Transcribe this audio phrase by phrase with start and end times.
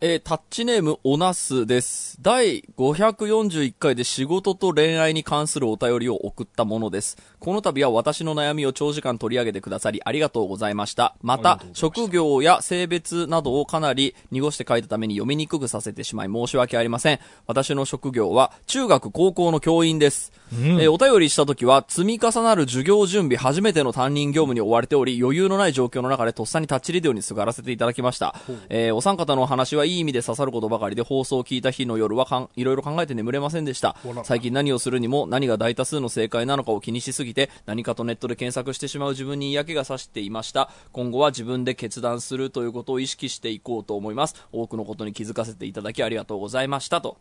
[0.00, 2.18] えータッチネーム、おなすです。
[2.22, 7.16] 第541回で仕事と恋愛に関するお便りを送ったものです。
[7.40, 11.16] この度は私の悩みを長時間取り上げてくださりありがとうございました。
[11.20, 17.18] また、職業や性別などをかなり濁して書いたために読みにくくさせてしまい申し訳ありません。
[17.48, 20.30] 私の職業は中学高校の教員です。
[20.52, 28.36] えーお便りした時は積み重なる授業準備初めての担任業務に追われており余裕のない状況の中でとっさにタッチリデオにすがらせていただきました。
[28.68, 33.96] えーお三方のお話はいい意味で刺さることばかりで放送を聞いた日の夜はかんいろいろ考えて眠れませんでした。
[34.24, 40.70] 最近何をするにも何が大多数の正解なのかを気にしすぎて何かとネットで検索してしまう自分に嫌気がさしていました。
[40.92, 44.34] 今後は自分で決断するということを意識していこうと思います。
[44.52, 47.16] 多くのことに気づかせていただきありがとうございましたと。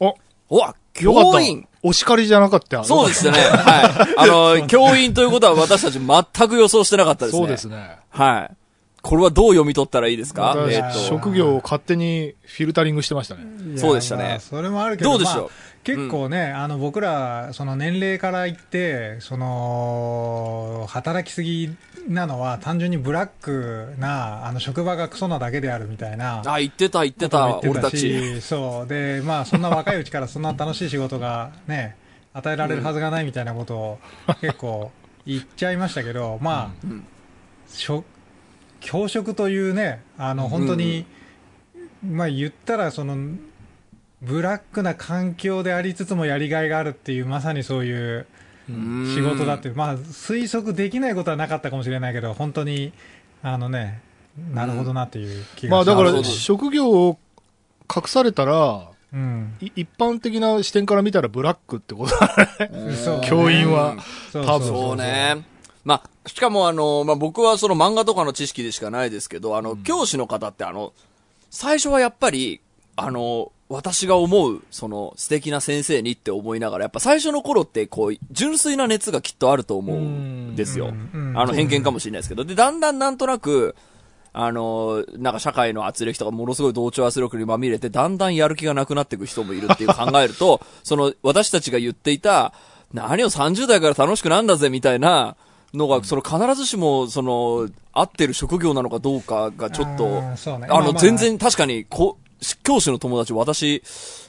[0.00, 0.14] お、
[0.48, 1.66] おわ、教員。
[1.82, 3.32] お叱りじゃなかったよそうですね。
[3.32, 4.14] はい。
[4.18, 7.40] あの、教員ということは私たち全く予想してなかったですね。
[7.40, 7.98] そうですね。
[8.10, 8.56] はい。
[9.02, 10.54] これはどう読み取ったらいいですか？
[10.54, 10.98] 私えっと。
[11.00, 13.76] 職業を勝手にフィルタリングしてましたね。
[13.76, 15.50] そうでしたねまあそれもあるけど、どうでしょうまあ
[15.84, 21.74] 結構ね、あの僕ら、その年齢から言って、その働きすぎ
[22.06, 26.40] なのは、単純にブラックなあの職場がクソなだけであるみたいな。
[26.46, 27.98] あ、言ってた、言ってた、ことも言俺たち。
[27.98, 28.86] しそう。
[28.86, 31.96] で、まあ、そんな若いうちからそんな楽しい仕事がね、
[32.32, 33.98] 与えられるはずがないみたいなことを
[34.40, 34.92] 結構
[35.26, 37.04] 言っちゃいましたけど、まあ、ん
[37.68, 38.04] しょ
[38.82, 41.06] 教職というね、あの、本当に、
[42.06, 43.16] まあ言ったら、その、
[44.20, 48.26] ブラックな環境でありつつもやりがいがあるっていう、まさにそういう
[48.68, 52.92] 仕事だって、まあ推測できないことはなかったかもしれないけど、本当に、
[53.42, 54.00] あのね、
[54.52, 57.18] なるほどなっていう気まあだからがしますなるほど職業を
[57.94, 59.54] 隠されたら、うん。
[59.60, 62.70] い一般的な視点から見たらブラックってことだね。
[63.28, 63.96] 教員は。
[64.32, 65.51] そう多分そうね。
[65.84, 70.92] まあ、しかもあの、まあ、僕はその漫画とかの知識でしかないですけど、あの、教師の方ってあの、
[71.50, 72.60] 最初はやっぱり、
[72.96, 80.88] あの、私が思う、その、素敵な先生にって思いながら、やっぱ最初の頃って、こう、純粋な熱がきっとあると思うんですよ。
[80.88, 81.30] うん。
[81.30, 81.32] う。
[81.32, 81.38] ん。
[81.38, 82.44] あの、偏見かもしれないですけど。
[82.44, 83.74] で、だんだんなんとなく、
[84.34, 92.52] あの、なんか社会の圧力とかものすごい同調圧力にまみれて、だんだんやる気がなくなっていく人もいるっていう考えると、その、私たちが言っていた、
[92.92, 95.36] 何を30代から楽しくなんだぜみたいな
[95.74, 100.22] のが、その必ずしも、その、合ってる職業なのかどうかがちょっと、
[100.68, 102.18] あの、全然確かに、こ
[102.64, 103.82] 教師の友達、私、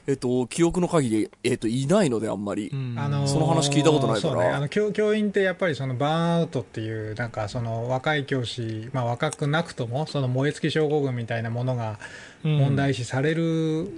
[0.05, 2.71] えっと、記憶の限り、えっと、いないのであんまり。
[2.95, 4.33] あのーその話聞いたことないから。
[4.33, 11.99] そうね、あの教教員ってやっぱりそのバーンアウトっていう、なんかその若い教師、まあ、若くなくとも、その燃え尽き症候群みたいなものが
[12.43, 13.89] 問題視される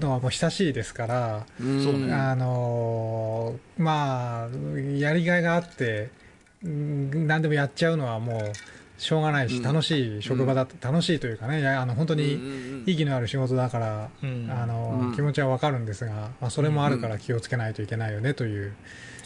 [0.00, 1.84] のはもう久しいですから、うん。
[1.84, 2.14] そうね。
[2.14, 6.25] あのーまあ、やりがいがあって、うん
[6.62, 9.62] 何でもやっちゃうのはもうしょうがないし、うん。
[9.62, 14.48] 楽しい職場だ、楽しいというかね、いやあの本当に意義のある仕事だから、うん。
[14.50, 15.14] あのうん。
[15.14, 18.74] 気持ちはわかるんですが、まあ、それもあるから気をつけないといけないよねという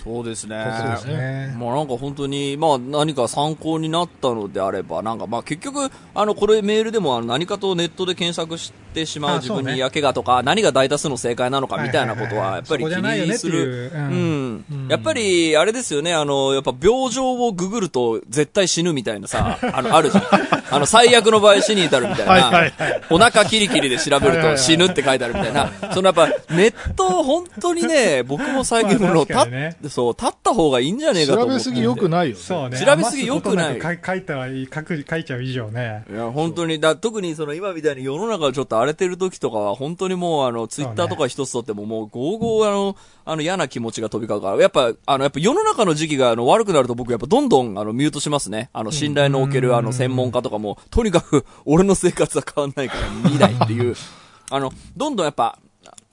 [0.03, 0.65] そうですね。
[0.65, 1.55] ことですね。
[1.59, 13.91] まあなんか本当に、まあ何か参考になったのであれば、なんかまあ結局、あの、これメールでもあの何かとネットで検索してしまうあ自分に嫌気がとか、何が大多数の正解なのかみたいなことは、やっぱり気にする。
[13.93, 14.65] う、ん。
[14.89, 20.25] やっぱり、あれですよね、あの、やっぱ病状をググると絶対死ぬみたいなさ、あの、あるじゃん。
[20.71, 22.33] あの、最悪の場合死に至るみたいな。
[22.33, 22.73] はいはい
[23.11, 25.71] お腹キリキリで調べると死ぬって書いてあるみたいな。
[25.93, 31.65] そのやっぱ、ネット本当にね、僕も最近まあねたそう、立った方がいいんじゃねえかと思って。
[31.65, 32.41] 調べすぎ良くないよね。
[32.41, 32.79] そうね。
[32.79, 36.05] 調べすぎ良くない書いたらいい書く書いちゃう以上ね。
[36.11, 48.71] いや、本当に、だ、特にその今みたいに世の中がちょっと荒れてる時とかは、本当にもうあの、ツイッターとか一つとってももう、ゴーゴーあの、あの嫌な気持ちが飛び交うから、やっぱ、あの、やっぱ世の中の時期があの、悪くなると僕やっぱどんどんあの、ミュートしますね。
[48.73, 53.95] あの、信頼のおけるあの、専門家とかも、とにかく、俺の生活は変わんないから見ないっていう、
[54.51, 55.59] あの、どんどんやっぱ、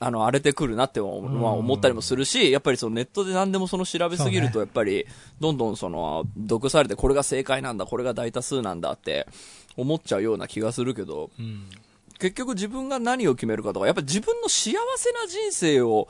[0.00, 5.06] あの、荒れてくるなって思,、まあ、思ったりもするし、やっぱりそのネットで何でもその調べすぎると、やっぱり、
[5.40, 9.26] どんどんその、毒されてこれが正解なんだ、これが大多数なんだって
[9.76, 11.30] 思っちゃうような気がするけど、
[12.18, 16.08] 結局自分が何を決めるかとか、やっぱ自分の幸せな人生を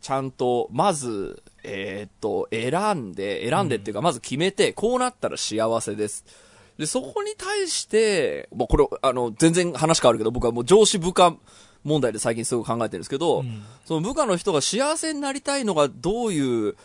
[0.00, 6.24] ちゃんと、まず、えーっと、選んで、選んでっていうか、まず決めて、こうなったら幸せです。
[6.80, 11.36] で、そこに対して、もうこれ、あの、全然話変わるけど、僕はもう上司部下
[11.84, 13.44] 問題で最近すごく考えてるんですけど、
[13.84, 16.76] その部下の人が幸せになりたいのがどういう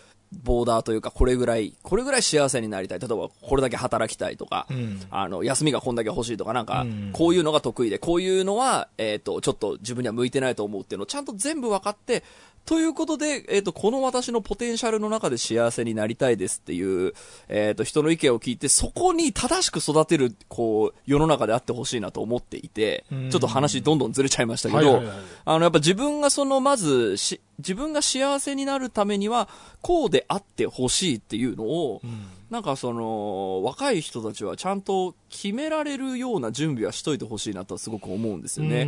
[0.44, 3.00] ボーダーというか、これぐらい、これぐらい幸せになりたい。
[3.00, 5.02] 例えば、これだけ働きたいとか、ん。
[5.12, 12.24] あの、休みがこんだけ欲しいとか、なんかうん、こういうのが得意で、こういうのは、えっ、と、ちょっと自分には向いてないと思うっていうのをちゃんと全部分かって、
[12.66, 17.14] ということで、えっ、と、この私のポテンシャルの中で幸せになりたいですっていう、
[17.48, 23.30] えっ、と、人の意見を聞いて、そこに正しく育てる、こう、世の中であってほしいなと思っていて、うん。
[23.30, 25.04] ちょっと話どんどんずれちゃいましたけど、
[25.46, 29.48] あの、やっぱ自分がその、まず、し、自分が幸せになるためには、
[29.82, 31.46] こうであってほしいってい。
[31.46, 38.84] うのを、うんなんかその、若い人たちはちゃんと決められるような準備はしといてほしいなとはすごく思うんですよね。
[38.84, 38.86] う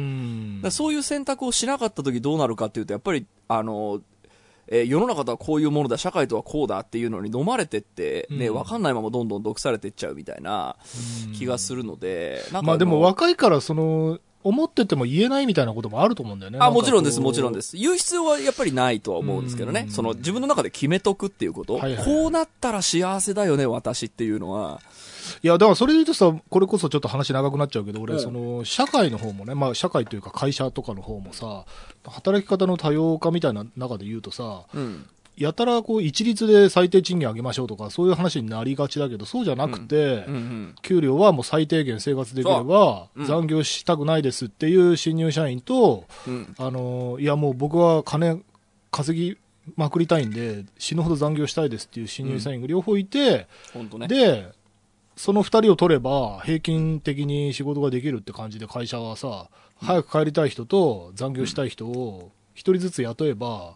[0.71, 4.01] そういう選択をしなかった時どうなるかっていうと、やっぱり、あの、
[4.69, 8.55] えー世の中とはこういうものだ、社会とはこうだっていうのに飲まれてって、ね、うん。
[8.55, 10.75] わかんないままどんどん毒されていっちゃうみたいな
[11.37, 16.59] 気がするので、まあでもの若いから、その、思ってても言えないみたいなこともあると思うんだよね。。
[16.61, 17.77] あ、もちろんです、もちろんですす。
[17.77, 19.85] 言う必要はやっぱりないとは思うんですけどね。
[19.87, 21.75] うんその自分の中で決めとくっていうこと。
[21.77, 24.81] はいはいこうなったら幸せだよね、私っていうのは。
[25.43, 31.65] いや、だからそれで言うとさ、これこそちょっと話長くなっちゃうけど、俺、うんその、社会の方もね、まあ社会というか会社とかの方もさ、
[32.05, 35.05] 働き方の多様化みたいな中で言うとさ、うん。
[35.37, 40.75] やたらこう一律で最低賃金上げましょうとか、そういう話になりがちだけど、そうじゃなくて、うんうん。
[40.81, 46.55] 給料はもう最低限生活できれば、うん残業したくないですっていう新入社員と、うん。
[46.57, 48.41] あのいやもう僕は金
[48.89, 49.37] 稼ぎ
[49.75, 54.07] まくりたいんで、死ぬほど残業したいですっていう新入社員が両方いて、ね。
[54.07, 54.51] で、
[55.15, 59.49] その二人を取れば、平均的に仕事ができるって感じで会社はさ、
[59.79, 63.75] 早く帰りたい人と残業したい人を一人ずつ雇えば、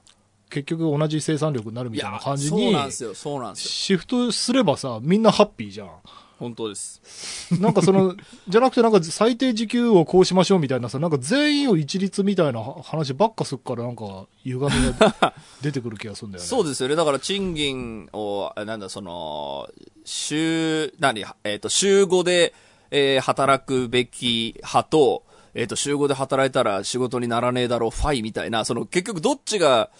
[0.52, 3.70] 結局同じ生産力になるみたいな感じそうになんですよ、そうなんですよ。
[3.72, 5.90] シフトすればさ、みんなハッピーじゃん。
[6.42, 7.02] 本当です。
[7.62, 8.16] なんかその、
[8.50, 14.70] じゃなくてなんか最低時給をこうしましょうみたいなさ、なんか全員を一律みたいな話ばっかすっからなんか歪み
[15.00, 16.48] が 出てくる気がするんだよね。
[16.50, 16.96] そうですよね。
[16.96, 19.70] だから賃金を、あなんだ、その、
[20.04, 22.56] 週、何、えっ、と、週5で、
[22.90, 29.92] えー働くべき派と、えっ、と、週5で働いたら仕事にならねえだろう、ファイみたいな、その、結局どっちが、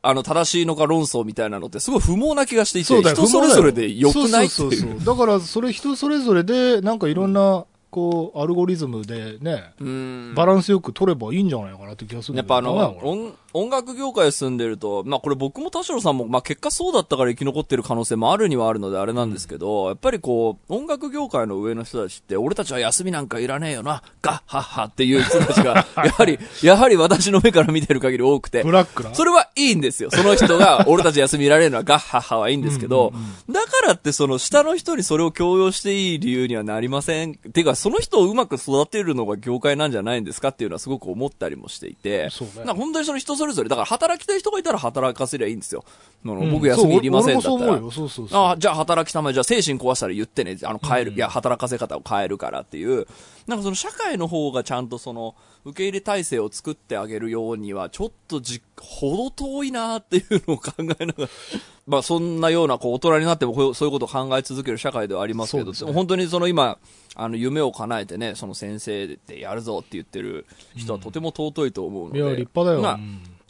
[0.00, 4.80] あの、正しいのか論争みたいなのってすごい不毛な気がしていて、そうだよ人それぞれで良くないってそうそう。
[4.80, 5.16] そうそう。
[5.16, 10.34] だからそれ人それぞれで、なんかいろんな、こう、アルゴリズムでね、うん。
[10.36, 29.14] バランスよく取ればいいんじゃないかなって気がするやっぱあの、音音楽業界住んでると、まあこれ僕も田代さんも、まあ結果そうだったから生き残ってる可能性もあるにはあるのであれなんですけど、やっぱりこう、音楽業界の上の人たちって、俺たちは休みなんかいらねえよな、ガッハッハっていう人たちが、 やはり、やはり私の目から見てる限り多くてブ、ラックな？
[29.14, 30.10] それはいいんですよ。
[30.10, 33.12] その人が、 俺たち休みいられるのはガッハッハはいいんですけど、
[33.50, 37.34] だからってその下の人にそれを強要していい理由にはなりません。
[37.34, 45.84] ていうか、その人をうまく育てるのが業界なんじゃないんですかっていうのはすごく思ったりもしていて、そうねな本当にその人それぞれ、だから働きたい人がいたら働かせりゃいいんですよ。
[46.24, 48.08] あのうん僕休みいりませんだったらそうそう。
[48.08, 48.28] そう。
[48.32, 53.06] ああ、じゃあ働きたまえ、じゃあ精神壊したら言ってね、あの変える、いや、働かせ方を変えるからっていう、
[53.46, 55.34] なんかその社会の方がちゃんとその、
[55.68, 61.28] 受け入れ体制を作ってあげるようには、ちょっとじ、ほど遠いなっていうのを考えながら、
[61.86, 66.78] まあそんなような、こう、大人になってもこうそういうことを考え続ける社会ではありますけど、ね本当にその今、
[67.14, 72.18] あの、夢を叶えてね、その先生でやるぞって言ってる人はとても尊いと思うので。
[72.18, 72.98] いや、立派だよ。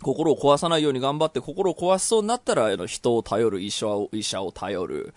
[0.02, 5.14] 心を壊さないように頑張って、心を壊しそうになったら、あの人を頼る、医者を、医者を頼る。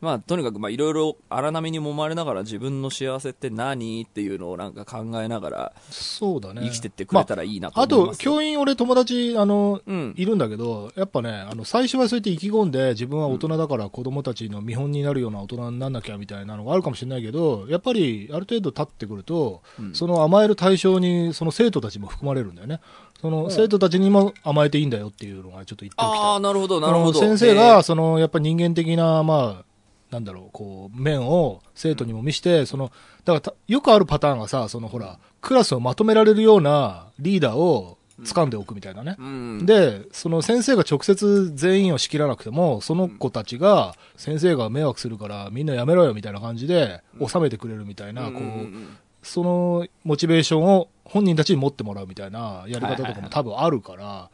[0.00, 6.62] まあ、とにかく、まあ、いろいろ荒波に揉まれながら自分の幸せって何っていうのをなんか考えながらそうだね。
[6.64, 8.32] 生きてってくれたらいいなとあと、思いますよ。
[8.32, 10.14] 教員、俺友達、あの、うん。
[10.16, 22.80] いるんだけど、やっぱね、あの、最初はそうやって意気込んで、自分は大人だから子供たちの見本になるような大人になんなきゃみたいなのがあるかもしれないけど、やっぱり、ある程度経ってくると、うんその甘える対象に、その生徒たちも含まれるんだよね。
[23.20, 26.08] その生徒たちにも甘えていいんだよっていうのがちょっと言っておきたい。
[26.08, 27.20] ああ、なるほど、なるほど。
[27.20, 29.69] 先生えが、その、やっぱ人間的な、まあ、
[30.10, 32.90] なんだろう、こう、面を生徒にも見して、その、
[33.24, 39.16] だからた、よくあるパターンがさ、そのほら、クラスをまとめられるようなリーダーを掴んでおくみたいなね。
[39.18, 39.66] ーうん。
[39.66, 48.42] で、その先生が直接全員を仕切らなくても、その子たちが、先生が迷惑するからみんなやめろよみたいな感じで、収めてくれるみたいな、こう
[49.22, 54.30] そのモチベーションを本人たちに持ってもらうみたいなやり方とかも多分あるから。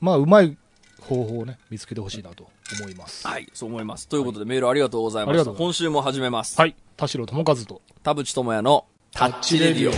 [0.00, 0.56] まあ、うまい
[1.00, 3.26] 方法をね、見つけてほしいなと思います。
[3.26, 4.08] はい、そう思います。
[4.08, 5.30] ということで、メールありがとうございました。
[5.30, 6.58] ありがとうござい今週も始めます。
[6.58, 6.74] はい。
[6.96, 7.82] 田代智和と。
[8.02, 9.92] 田淵智也のタッチレディオ。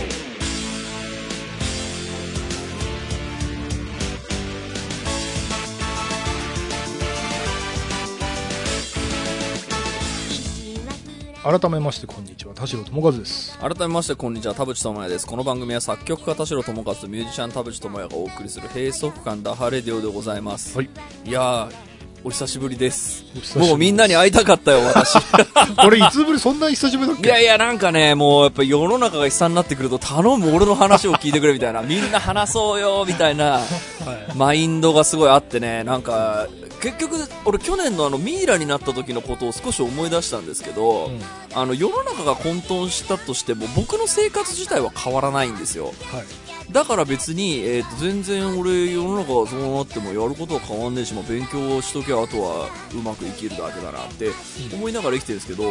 [11.41, 12.53] 改めまして、こんにちは。
[12.53, 13.57] 田代智和です。
[13.59, 20.89] 改めましてこんにちは田淵智也ですこの番組は作曲家田代智和とミュージシャン田淵智也がお送りする閉塞感ダハレディオでございます、はい。
[21.25, 21.88] いやー
[22.23, 23.23] お久しぶりです。
[23.57, 25.17] もうみんなに会いたかったよ、私。
[25.81, 27.29] これいつぶりそんな久しぶりだっけ？
[27.29, 34.35] いやいや、なんかね、もうやっぱ世の中が悲惨になってくると、頼む俺の話を聞いてくれみたいな、みんな話そうよ、みたいな、はい。
[34.35, 36.47] マインドがすごいあってね、なんか、
[36.81, 41.21] 結局、俺去年のあのミイラになった時のことを少し思い出したんですけど、うん。
[41.53, 45.85] あの世の中が混沌したとしても僕の生活自体は変わらないんですよ。
[45.85, 46.23] はい
[46.71, 54.29] だから別に、えーと全然俺世の中がそうなってもやることは変わんねえし、まあ、勉強しときゃあとはうまく生きるだけだなって
[54.73, 55.63] 思いながら生きてるんですけど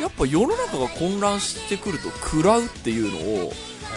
[0.00, 3.52] やっぱ世の中が混乱してくると食らうっていうのを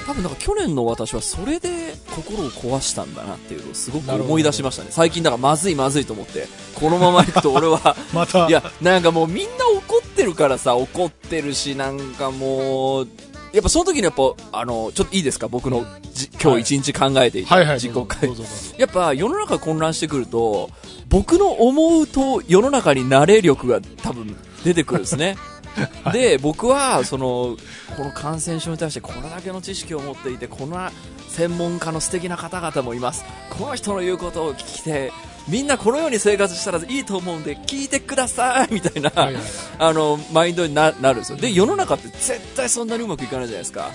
[0.06, 4.90] 多分なんか去年の私はそれで心を壊したんだなっていうのをすごく思い出しましたね。
[4.92, 6.48] 最近だからまずいまずいと思って。
[6.76, 13.08] このままいくと俺はまた いや、なんかもうみんな怒ってるからさ、怒ってるし、なんかもう、
[13.54, 15.48] やっぱその時にやっぱ、あの、ちょっといいですか？
[15.48, 18.16] 僕のじ今日一日考えていたはいはい自己どうぞ。
[18.20, 18.76] 回どうぞどうぞ。
[18.78, 20.70] やっぱ世の中混乱してくると、
[21.10, 25.38] 僕の思うと世の中になれ力が多分出てくるんですね。
[26.12, 27.56] で、僕は、その、
[27.96, 30.92] この感染症に対してこれだけの知識を持っていて、こんな
[31.30, 33.24] 専門家の素敵な方々もいます。
[33.52, 35.14] この人の言うことを聞いて、
[35.48, 39.44] みんなこのように生活したらいいと思うんで聞いてくださいみたいな、はいはいはい
[39.80, 41.38] あの、マインドにななるんですよ。
[41.38, 43.92] で、世の中って絶対そんなにうまくいかないじゃないですか。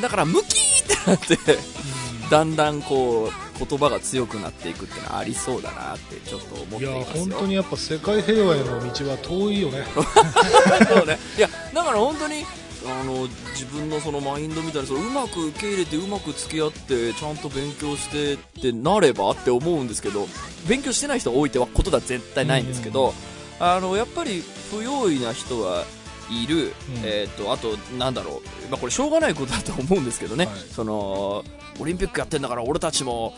[0.00, 1.58] だから、ムキーってなって、
[2.30, 7.24] だんだんこう、言葉が強くなっていくっていうのはありそうだなってちょっと思っていますよ。
[7.26, 11.18] 本当にやっぱ世界平和への道は遠いよね そうね。
[11.36, 12.44] いや、だから本当に、
[12.86, 20.26] あの、自分のそのマインドみたいな、そのうまく受け入れて、うまく付き合って、ちゃんと勉強してってなればって思うんですけど、
[20.68, 23.14] 勉強してない人が多いってことは絶対ないんですけど、
[23.58, 25.84] あの、やっぱり不用意な人は
[26.30, 26.72] いる、うん。
[27.04, 30.54] えっ、と、あと、なんだろう、まあ、これしょうがないことだと思うんですけどね、はい。
[30.70, 31.44] その、
[31.78, 33.34] オリンピックやってんだから俺たちも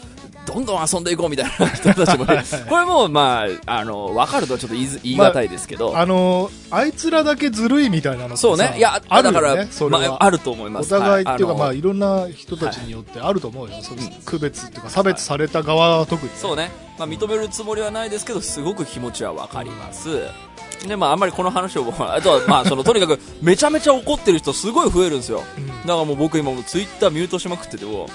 [0.46, 8.74] どんどん遊んでいこうみたいな人たちもこれもまあ、あの、わかるとはちょっと言いず言い難いですけど、あのあいつらだけずるいみたいなのそうね。
[8.76, 9.56] いや、あるだから、
[9.90, 10.90] まあ、あると思いまおす。
[10.90, 16.70] 互いっていうか、はまあ、のいろんな人たちによってあると思うよ、そう区別っていうか、差別された側は特に、そうね。
[16.98, 20.22] まあ、認めるつもりはないですけど、すごく気持ちはわかります。
[20.86, 25.42] で、まあ、あんまりこの話を、 あとは、まあ、その、とにかく、めちゃめちゃ怒ってる人すごい増えるんですよ。
[25.58, 28.08] うんだからもう僕今もうツイッターミュートしまくってても、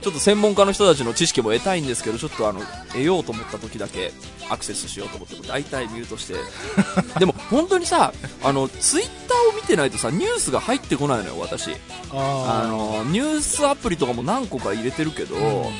[0.00, 4.12] ちょっと専門家の人たちの知識も得たいんですけど、ちょっとあの、得ようと思った時だけ
[4.50, 6.34] アクセスしようと思って、大体ミュートして。
[7.18, 11.70] でも、本当にさ、あの、ツイッターを見てないとさ、ニュースが入ってこないのよ、私。
[12.12, 15.74] ああの、ニュースアプリとかも何個か入れてるけど、ーうん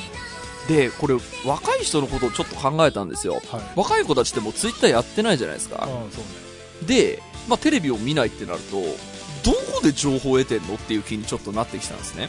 [0.69, 3.43] で、これ、若い人のことをちょっと考えたんですよ。
[3.51, 5.89] はい、若い子たちってもうツイッターやってないじゃないですか。
[6.87, 8.81] で、まあ、テレビを見ないってなると、
[9.45, 12.29] どこで情報を得てんのっていう気にちょっとなってきたんですね。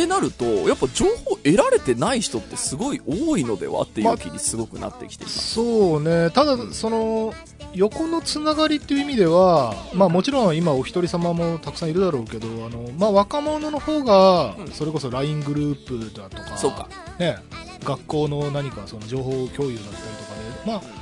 [0.00, 5.54] ってなると、やっぱ情報得られてない人ってすごい多いのではっていう気にすごくなってきています。
[5.54, 7.34] そうね、ただ、その
[7.74, 16.88] 横のつながりっていう意味では、まあ、もちろん今、お一人様もたくさんいるだろうけど、あのまあ、若者の方がうんそれこそ LINE グループだとか、そうか。
[17.18, 17.36] ね、
[17.84, 19.80] 学校の何かその情報共有だったりとか
[20.64, 20.99] で、まあ、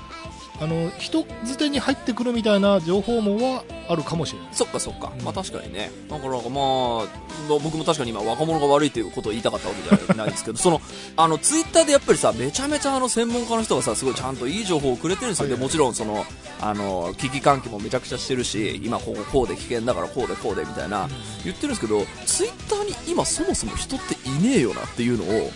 [0.60, 4.48] あの人づてに入ってくるみたいな情報網はあるかもしれない。
[4.52, 5.12] そっかそっか。
[5.16, 5.90] うんまあ確かにね。
[6.08, 7.06] だからまあ、まあ
[7.48, 10.80] 僕も確かに今若者が悪いということを言いたかったわけじゃないですけど、 その、
[11.16, 15.44] あの、ツイッターでやっぱりさ、めちゃめちゃあの、専門家の人がさ、すごいちゃんといい情報をくれてるんですよ。
[15.44, 16.24] はいはいで、もちろんその、
[16.60, 21.08] あの、危機関係もめちゃくちゃしてるし、今こここうで危険だからこうでこうでみたいな、
[21.44, 25.50] 言ってるんですけど、ツイッターに今そもそも人っていねえよなっていうのを、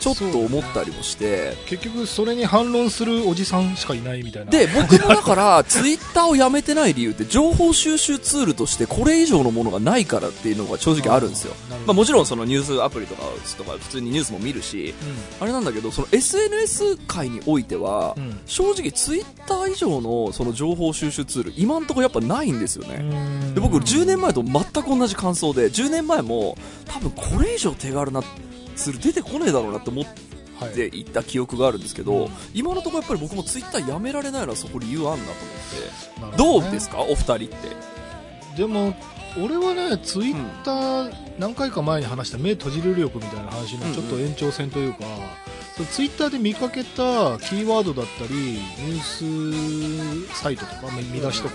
[0.00, 4.50] ちょっと思ったりもして、結局、それに反論するおじさんしかいないみたいな。
[4.50, 11.54] で、僕もだから、 ツイッターをやめてない理由って、情報収集ツールとしてこれ以上のものがないからっていうのが正直あるんですよ。
[11.86, 13.22] まあもちろんそのニュースアプリとか
[13.58, 14.94] とか普通にニュースも見るし、
[15.40, 22.96] あれなんだけど、その SNS 界においてはう、ん正直ツイッター以上のその情報収集ツール、今んところやっぱないんですよね。
[23.00, 23.02] う
[23.50, 28.22] んで僕10年前と全く同じ感想で10年前も多分これ以上手軽な
[28.80, 30.10] ツール出てこねえだろうなって思って
[30.60, 31.04] はい。
[31.04, 32.30] た記憶があるんですけど、うん。
[32.52, 35.34] 今のところやっぱり僕もツイッターやめられないのはそこ理由あんなと思っ
[36.14, 36.20] て。
[36.20, 36.60] なるほね。
[36.62, 37.00] どうですか？
[37.00, 37.46] お二人って。
[38.56, 38.94] でも
[39.42, 45.04] 俺はねツイッター何回か前に話した目閉じれる力みたいな話のちょっと延長線というか、
[45.76, 51.54] そのツイッターで見かけたキーワードだったりニュースサイトとか見見出しとか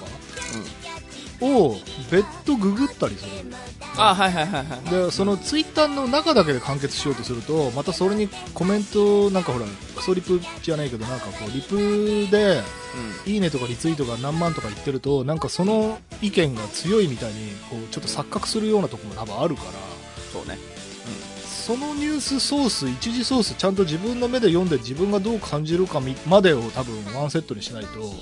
[1.41, 1.75] を
[2.11, 3.31] 別途ググったりする
[3.97, 4.89] あはいはいはいはい。
[4.89, 9.65] でそのツイッターの中だけで完結しようとするとまたそれにコメントなんかほら
[9.95, 12.61] クソリプじゃないけどなんかこうリプで
[13.25, 19.71] いいねとかリツイートが何万とか言ってるとなんかその意見が強いみたいにこうちょっと錯覚するようなところも多分あるから。
[20.33, 20.57] そうね。
[21.65, 28.13] そのニュースソース一次ソースちゃんと自分の目で読んで自分がどう感じるかみまでを多分ワンセットにしないと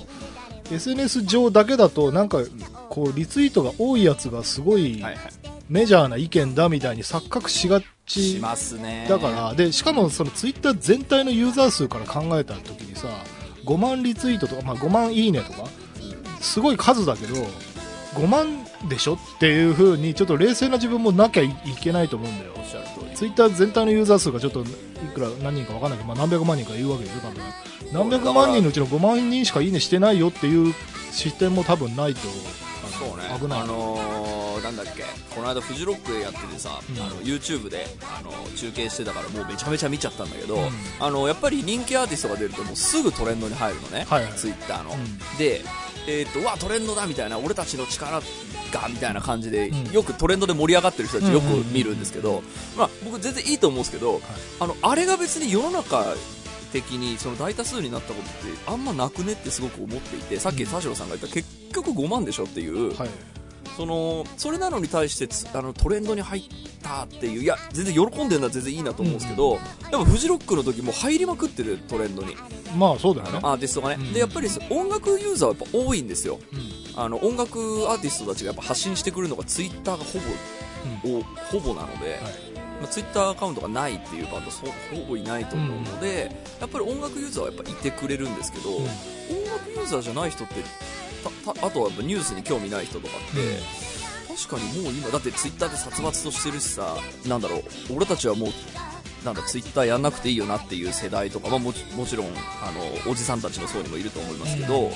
[0.70, 2.38] SNS 上だけだとなんか
[2.88, 5.32] こうリツイートが多いやつがすごいはいはい。
[5.68, 9.06] メジャーな意見だみたいに錯覚しがしちますね。
[9.08, 13.08] だからでしかもそのツイッター全体のユーザー数から考えた時にさ
[13.64, 15.68] 5万リツイートとか、まあ、5万いいねとか
[16.40, 17.34] すごい数だけど
[18.14, 19.14] 5万でしょ？
[19.14, 22.52] っていうふうにちょっと冷静な自分もなきゃいけないと思うんだよ。
[23.14, 24.64] ツイッター全体のユーザー数がちょっとい
[25.14, 25.98] くら何人か分からない。
[25.98, 27.20] けど、まあ、何百万人か言うわけでしょ？
[27.20, 27.42] 多分。
[27.92, 30.74] 何百万人のうちの5万人しかいいねしてないよっていう
[31.12, 32.40] 視点も多分ないと思う。
[32.98, 33.24] そうね。
[33.38, 37.02] 危ない、あのー、なんだっけ、この間フジロックでやっててさ、うん。
[37.02, 40.70] あの、YouTube で、あの、中継してたからもうめちゃめちゃ見ちゃったんだけど、うん。
[41.00, 44.06] あの、やっぱり人気アーティストが出るともうすぐトレンドに入るのね。
[44.08, 44.32] はいはい。
[44.34, 44.90] ツイッターの。
[44.92, 45.38] うん。
[45.38, 45.62] で、
[46.06, 48.20] えっ、と、うわ、トレンドだみたいな、俺たちの力
[48.72, 49.92] が、みたいな感じで、うん。
[49.92, 52.42] よくトレンドで盛り上がってる人たちよく見るんですけど、
[52.76, 54.20] まあ、僕全然いいと思うんですけど、
[54.60, 56.04] あの、あれが別に世の中
[56.72, 63.08] 的に、その大多数になったことって、あんまなくねってすごく思っていて、さっき田代さんが言った、結局5万でしょっていう、はい。
[63.76, 66.42] その、それなのに対してつあのトレンドに入っ
[66.82, 72.36] たっていう、いや、全然喜んでるのは全然いいなと思うんですけど、やっぱフジロックの時も入りまくってるトレンドに、
[72.76, 73.40] まあそうだよね。
[73.42, 73.96] アーティストがね。
[73.98, 74.12] うん。
[74.12, 76.38] で、やっぱり音楽ユーザーはやっぱ多いんですよ。
[76.52, 77.00] うん。
[77.00, 80.20] あの、音楽アーティストたちがやっぱ発信してくるのがツイッターがほ
[81.10, 82.20] ぼ、おほぼなので、
[82.80, 88.76] まあ、ツイッターアカウントがないっていうバンドそほぼいないと思うので、やっぱり音楽ユーザーはやっぱいてくれるんですけど、うん。
[88.76, 88.88] 音
[89.52, 90.54] 楽ユーザーじゃない人って
[91.62, 96.96] あとはやっぱニュースに興味ない人とかって、確かにもう今だってツイッターで殺伐としてるしさ
[97.28, 97.62] なんだろう
[97.96, 98.50] 俺たちはもう
[99.24, 102.30] なんだツイッターやんなくていいよなっていう世代とか、まあ、もちもちろんあ
[103.06, 104.90] のおじさんたちの層にもいると思いますけど、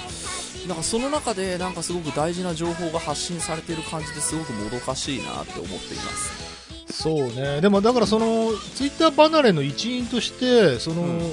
[0.67, 6.93] なんかその中でなんかすごく大事な情報が発信されている感じですごくもどかしいなって思っています。
[6.93, 7.61] そうね。
[7.61, 11.33] でもだからそのツイッター離れの一因としてその、うん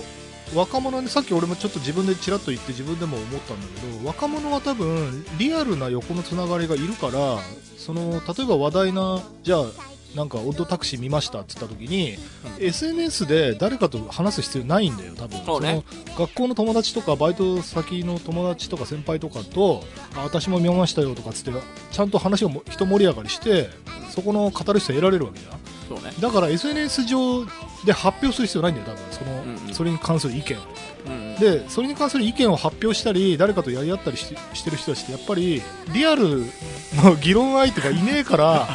[0.53, 7.39] 若者にさっき俺もちょっと自分でちらっと言って自分でも思ったんだけど若者は多分リアルな横のつながりがいるから
[7.77, 9.65] その例えば話題なじゃあ
[10.15, 12.17] なんかオッドタクシー見ましたって言った時に、
[12.59, 15.43] SNS で誰かと話す必要ないんだよ多分。
[15.45, 15.83] そうね。
[16.07, 19.83] の学校の友達とかバイト先の友達とか先輩とかと
[20.15, 21.59] あ私も見ましたよとかつって
[21.91, 23.69] ちゃんと話がも一盛り上がりして
[24.09, 25.59] そこの語る人得られるわけじゃん。
[25.89, 26.13] そうね。
[26.21, 27.45] だから SNS 上
[27.85, 30.61] で発表する必要ないんだよ、多分その、うんうんそれに関する意見を。
[31.07, 35.61] うんうんで、それに関する意見を発表したり、誰かとやり合ったりししてる人たちって、やっぱり
[35.93, 36.45] リアル
[37.03, 38.67] の議論相手がいねえから、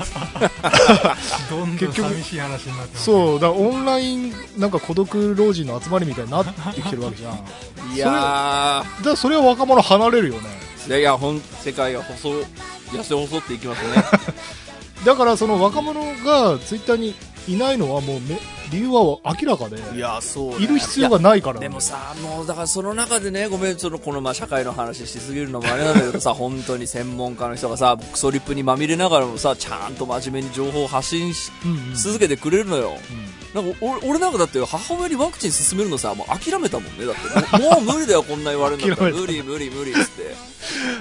[1.48, 7.94] どんどん結局寂しい話になってますそう、だからオンライン、なんか孤独老人の集まりみたいになってきてるわけじゃん。
[7.94, 10.40] いやらそれは若者離れるよね。
[10.86, 14.04] ーいやいやほん世界が細痩せ細っていきますね
[15.04, 17.14] だからその若者がツイッターに
[17.48, 18.38] いないのはもうめ
[18.70, 32.96] 理由は明らかで、いやそういる必要がないからでもさ、もうだからその中でね、ごめん、そのこのまあ社会の話しすぎるのもあれなんだけどさ、 本当に専門家の人がさ、クソリップにまみれながらもさ、ちゃんと真面目に情報を発信しうんうん続けてくれるのよ。
[33.10, 37.04] うんなんか俺俺なんかだって母親にワクチン進めるのさ、もう諦めたもんね。
[37.04, 37.14] だっ
[37.50, 39.10] てもう無理だよ、こんな言われるんだったら。
[39.12, 40.36] 諦め無理無理無理っつって。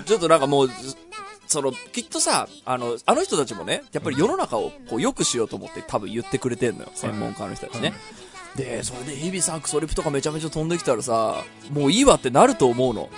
[0.05, 0.69] ちょっとなんかもう、
[1.49, 6.91] その、きっとさ、あの、あの人たちもね、やっぱり世の中をこう良くしようと思って多分言ってくれてんのよ。
[6.93, 7.93] 専門家の人たちね。
[8.55, 13.09] で、それで日々さ、クソリップとかめちゃめちゃ飛んできたらさ、もういいわってなると思うの。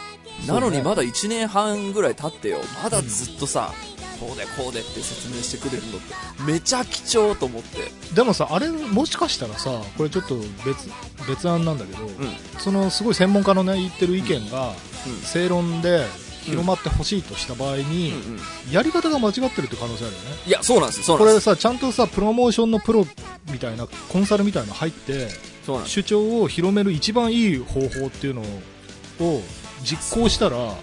[0.48, 2.60] なのにまだ1年半ぐらい経ってよ。
[2.82, 3.74] まだずっとさ、
[4.22, 6.14] こうでこうでって説明してくれるのって、
[6.44, 7.92] めちゃ貴重と思って。
[8.14, 10.90] でもさあれもしかしたらさこれちょっと別
[11.28, 12.12] 別案なんだけど、うん。
[12.60, 14.74] そのすごい専門家のね言ってる意見が
[15.08, 16.06] うん正論で
[16.44, 18.74] 広まってほしいとした場合に、うんうん。
[18.74, 20.26] やり方が間違ってるって可能性あるよね。
[20.48, 23.06] いや、そうなんですこれさちゃんとさプロモーションのプロ
[23.52, 25.52] みたいなコンサルみたいなの入って。
[25.86, 29.42] 主張を広める一番いい方法っていうのを
[29.84, 30.74] 実行したら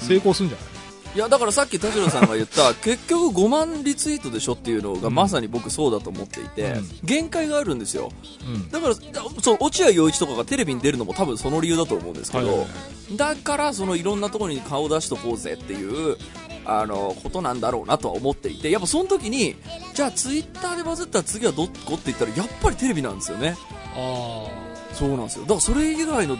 [0.00, 0.66] 成功するんじゃない、
[1.14, 8.10] いや、だからさっき田代さんが言った、 結局5万リツイートでしょっていうのがまさに僕そうだと思っていて、うん限界があるんですよ。
[8.46, 9.00] うんだから、だ
[9.42, 12.72] そう、落合陽一とかがテレビに出るのも多分その理由だと思うんですけど、はいはいは
[13.16, 16.16] だからそのいろんなところに顔を出しとこうぜっていう、
[16.64, 19.56] あの、ことなんだろうなとは思っていて、やっぱその時に、
[19.94, 23.56] じゃあツイッターでバズったら次はどこって言ったら、やっぱりテレビなんですよね。
[23.96, 24.46] あ
[24.94, 25.42] そうなんですよ。
[25.42, 26.36] だからそれ以外の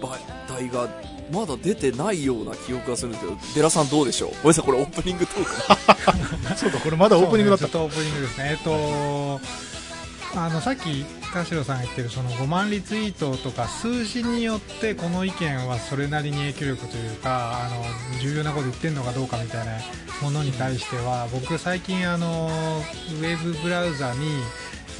[0.00, 0.18] 媒
[0.48, 0.88] 体が
[1.32, 4.30] まだ出てないような記憶がするんですけど、デラさんどうでしょう？
[4.30, 5.50] ごめんなさい、これオープニングトーク。
[6.50, 8.50] あ そうかこれまだオープニングだった、ねずっとオープニングですね。
[8.50, 9.40] えっと
[10.32, 19.72] あのさっき田代さんが言ってるその5万リツイートとか数字によってこの意見はそれなりに影響力というかあの重要なこと言ってるのかどうかみたいな
[20.22, 24.20] ものに対しては僕最近あのウェブブラウザに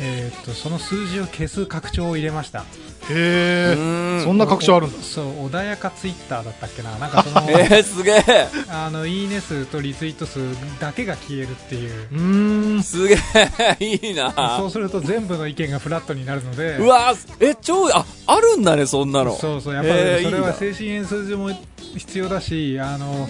[0.03, 2.61] えーっとその数字を消す拡張を入れました。
[2.61, 2.65] へ
[3.11, 3.81] えう
[4.21, 4.25] ん。
[4.25, 5.03] そんな拡張あるんだ。
[5.03, 6.91] そう穏やかツイッターだったっけな。
[6.99, 8.25] なんかその えー、すげえ。
[8.69, 10.41] あのいいね数とリツイート数
[10.81, 12.07] だけが消えるっていう。
[12.13, 12.83] うーん。
[12.83, 13.77] すげえ。
[13.85, 14.33] いいな。
[14.59, 16.77] そうすると全部の意見がフラットになるので。
[16.77, 19.37] うわえ超ああるんだねそんなの。
[19.37, 21.51] そうそうやっぱりえーそれは精神演数字も
[21.97, 23.29] 必要だしあの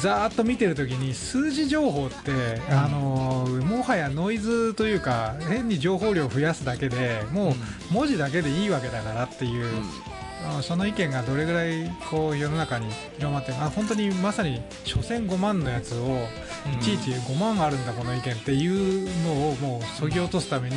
[0.00, 7.54] ざーっと見てるときに数字情報って、あのもはやノイズというか変に情報量を増やすだけでもう
[7.92, 10.07] 文字だけでいいわけだからっていう、あ
[10.62, 16.26] その意見がどれぐらいこう世の中に広まってあ本当にまさに所詮5万のやつを
[16.80, 20.76] いちいち5万あるんだこの意見っていうのをもうそぎ落とすために、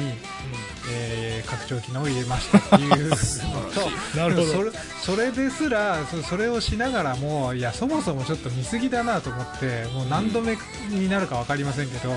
[0.91, 3.09] えー拡張機能を入れましたっていう。
[3.09, 3.15] の
[4.15, 4.47] となるほど。
[4.47, 4.71] それ
[5.01, 10.57] それですらそそれをしながらもいやそもそもちょっと見過ぎだなと思ってもう何度目
[10.89, 12.13] になるか分かりませんけど、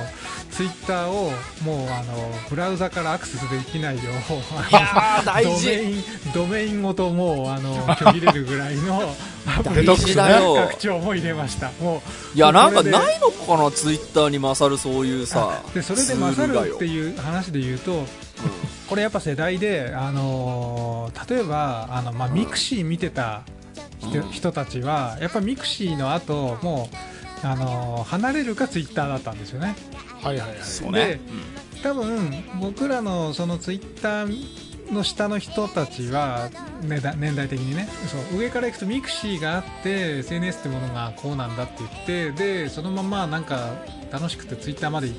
[0.51, 4.05] ツイッターをもうあのブラウザからアクセスできないよう
[5.45, 6.05] ドメイン
[6.35, 9.15] ドメインごともうあの拒否れるぐらいの
[9.63, 11.71] 大事だよ拡張も入れました。
[11.81, 12.03] も
[12.35, 18.05] ういやなんかないのかなツイッターに勝るそういうさでそれで勝るってういう話で言うと
[18.89, 23.43] これやっぱ世代で、あのー例えばあの、まあ、ミクシー見てた
[23.99, 24.31] 人,、うん。
[24.31, 26.89] 人たちはやっぱミクシーの後も
[27.43, 29.75] う、あのー離れるかツイッターだったんですよね。
[30.23, 30.59] はいはいはい。
[30.63, 31.21] そうね。
[31.83, 34.64] 多分僕らのそのツイッター
[34.95, 36.49] の下の人たちは
[36.83, 37.87] 年代年代的にね。
[38.31, 38.41] そう。
[38.41, 43.75] 上からいくとミクシーがあって SNS ってものがこうなんだって言ってでそのままなんか
[44.11, 45.13] 楽しくてツイッターまで居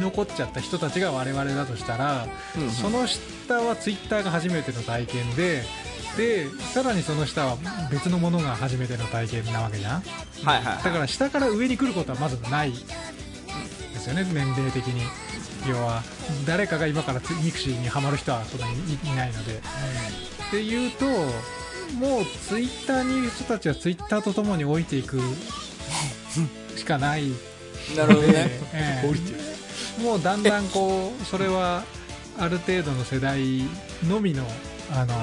[0.00, 2.70] 残っちゃった人たちが我々だとしたら、うんうん。
[2.70, 5.62] その下はツイッターが初めての体験で
[6.16, 7.58] でさらにその下は
[7.90, 10.00] 別のものが初めての体験なわけじゃん。
[10.00, 10.84] はいはい。
[10.84, 12.78] だから下から上に来ることはまずないで
[13.98, 15.02] すよね年齢的に
[15.68, 16.02] 要は
[16.46, 19.60] 誰かが今からツミクシーにはまる人はそんなにいいないので。
[20.46, 25.20] っていうともうツイッターにいる人たちはツイッターとともに置いていく
[26.76, 27.30] しかない。
[27.96, 28.50] なるほどね。
[28.72, 29.08] ええ。
[29.08, 29.38] 降りてる。
[30.02, 31.84] もうだんだんこうそれは
[32.38, 33.62] ある程度の世代
[34.08, 34.44] のみの
[34.92, 35.14] あの、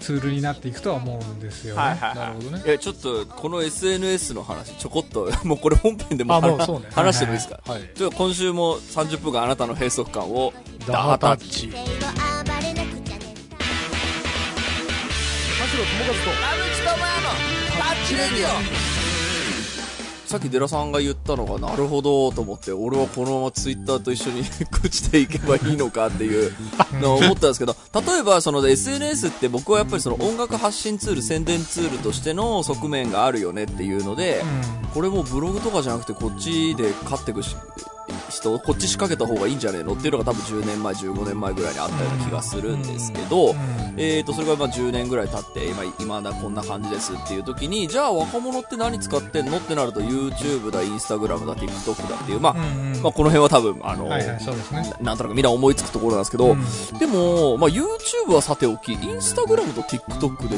[0.00, 1.80] ツールになっていくとは思うんですよね。
[1.80, 2.18] はいはいはい。
[2.18, 2.62] なるほどね。
[2.66, 6.64] えちょっとこの SNS の話ちょこっともうこれ本編でもあもね。
[6.92, 10.52] 話してもいいですか、はいちょっと今週も30分間あなたの閉塞感を
[10.86, 11.68] ダハタッチ。
[11.68, 12.06] 暴れなくちゃ
[13.18, 13.28] ね
[15.58, 16.30] 田代友和と
[20.28, 26.52] さっきデラさんが言ったのがなるほどと思って俺はこのままツイッターと一緒に朽ちていけばいいのかっていう
[27.00, 34.44] のを思ったんですけど例えばその SNS って僕はやっぱりその音楽発信ツール宣伝ツールとしての側面があるよねっていうので、
[34.92, 37.56] これもブログとかじゃなくてこっちで勝っていくし
[38.30, 43.54] 人こっち仕掛けた方がいいんじゃねえのっていうのが多分10年前15年前ぐらいにあったような気がするんですけど、
[43.96, 50.17] えー、とそれがまあ10年ぐらい経って今今だこんな感じですっていう時にじゃあ若者って何使ってんのってなると YouTube
[50.70, 53.02] だ Instagram だ TikTok だっていうまあ、うんうん。
[53.02, 54.82] まあ、この辺は多分あの、はいはい、そうですね。
[55.00, 56.98] ななんとなくみんな思いつくところなんですけど、うん。
[56.98, 60.56] でも、まあ、YouTube はさておき、インスタグラムと TikTok で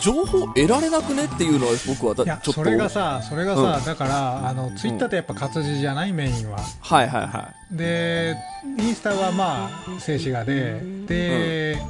[0.00, 2.52] 情報得られなくねっていうのは僕はだちょっと。
[2.52, 3.84] それがさ、それがさ、うん。
[3.84, 6.58] だから、あの、ツイッターってやっぱ活字じゃない、メインは。
[6.80, 8.36] はいはいはで、
[8.78, 11.82] インスタはまあ、静止画で、で、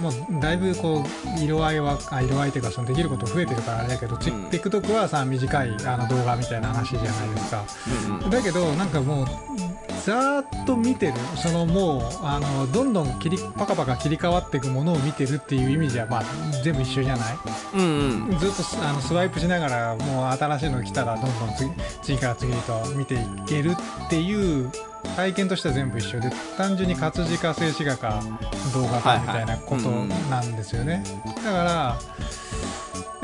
[0.00, 1.04] もうだいぶこ
[1.38, 8.08] う色合いはあ色合いっていうかそのできること増えてるからあれだけど、うん TikTok はさ短いあの動画みたいな話じゃないですかい。
[8.08, 9.26] うんうんだけどなんかもう
[10.04, 11.14] ざーっと見てる。
[11.36, 16.22] そのもうあのどんどん切りパカパカ切り替わっていくものを見てるっていう意味じゃまあ
[16.64, 17.36] 全部一緒じゃない？
[17.74, 18.38] うんうん。
[18.38, 21.70] ずっとスあのスワイプしながらもう新しいの来たらどんどん次
[22.02, 23.72] 次から次へと見ていける
[24.06, 24.70] っていう
[25.16, 28.22] 体験としては全部一緒で単純に活字か静止画か
[28.74, 31.02] 動画かみたいなことはいはいうんなんですよね、
[31.36, 31.96] だからや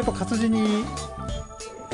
[0.03, 0.85] っぱ活字に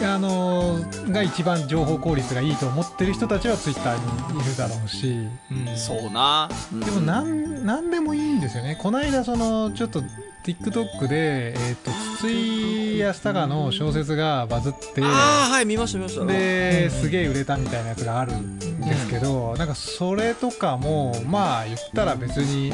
[0.04, 5.28] あのが一番情報効率がいいと思ってる人たちはツイッターにいるだろうし、
[5.76, 6.48] そうな。
[6.72, 8.76] でもなんなんでもいいんですよね。
[8.80, 10.02] この間そのちょっと
[10.44, 16.24] TikTok でえっ、と筒井康隆の小説がバズってああ、はい、見ました見ました。
[16.24, 22.72] ですげえ売れたみたいなやつがあるんですけど、なんかそれとかもまあ言ったら別に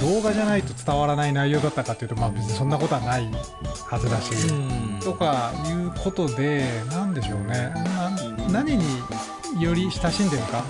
[0.00, 3.28] 動画じゃないと伝わらない内容だったかっていうとまあ別にそんなことはない
[3.86, 4.32] はずだし。
[4.48, 5.00] うん。
[5.00, 7.72] とかいうことで、なんでしょうね、
[8.48, 8.84] な何に
[9.60, 10.64] より親しんでるか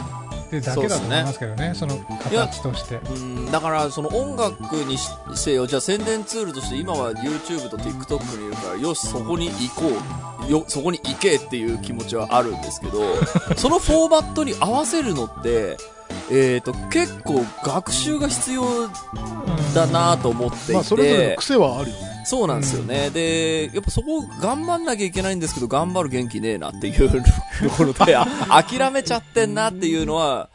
[0.46, 2.96] ってだけだと思いますけどね、その形として。
[2.96, 3.50] うん。
[3.50, 10.50] だからその音楽にしせよじゃあ宣伝ツールとして今は YouTube と TikTok にいるからよしそこに行こう。
[10.50, 13.00] よそこに行けっていう気持ちはあるんですけど
[13.56, 15.76] そのフォーマットに合わせるのって
[16.34, 18.64] えっ、と、結構学習が必要
[19.74, 22.12] だなと思っていて、まあ、それぞれの癖はあるよね。
[22.24, 23.10] そうなんですよね。
[23.10, 27.18] で、やっぱそこ頑張んなきゃいけないんですけど、頑張る元気ねえなっていうと
[27.76, 30.48] ころで、あ諦めちゃってんなっていうのは、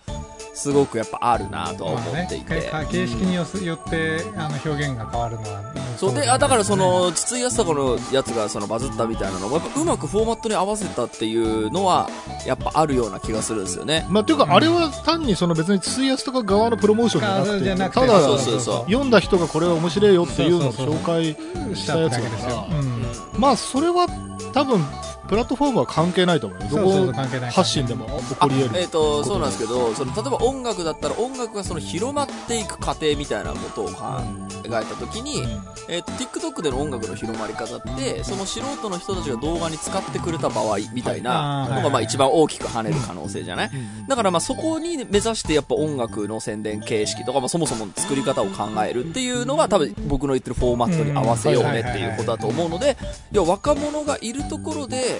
[0.57, 2.55] すごくやっぱあるなとは思まあっていて。
[2.55, 5.61] ね、か形式によすよってあの表現が変わるのは
[5.97, 6.13] そう。
[6.13, 12.09] で、あ、だからその、筒井康隆のやつがそのバズったみたいなのも、やっぱうまくフォーマットに合わせたっていうのは、
[12.45, 14.05] やっぱあるような気がするんですよね。
[14.09, 18.91] まあ、というか、あれは単にその別に筒井康とか側のプロモーションじゃなくて、ただ、そうそうそう。
[18.91, 21.35] 読んだ人がこれは面白いよっていうのを紹介
[21.75, 23.03] ししたたやつだだけですよか、うん。
[23.03, 24.07] ら、まあ、それは
[24.53, 24.83] 多分、
[25.27, 27.51] プラットフォームは関係ないと思うどこ関係ない。
[27.51, 28.79] 発信でも起こり得る。
[28.81, 34.21] えっ、と、そうなんですけど、その、例えば音楽だったら音楽がその広まっていく過程みたいなことを考
[34.65, 35.43] えたときに、
[35.89, 43.71] えっ、と、TikTok での音楽の広まり方って、その素人の人たちが動画に使ってくれた場合みたいなのが、まあ一番大きく跳ねる可能性じゃない？
[44.07, 52.97] だからまあそこに目指してやっぱ音楽の宣伝形式とか、まあそもそも作り方を考えるっていうのが多分僕の言ってるフォーマットに合わせようねっていうことだと思うので、
[53.31, 55.16] いや若者がいるところで、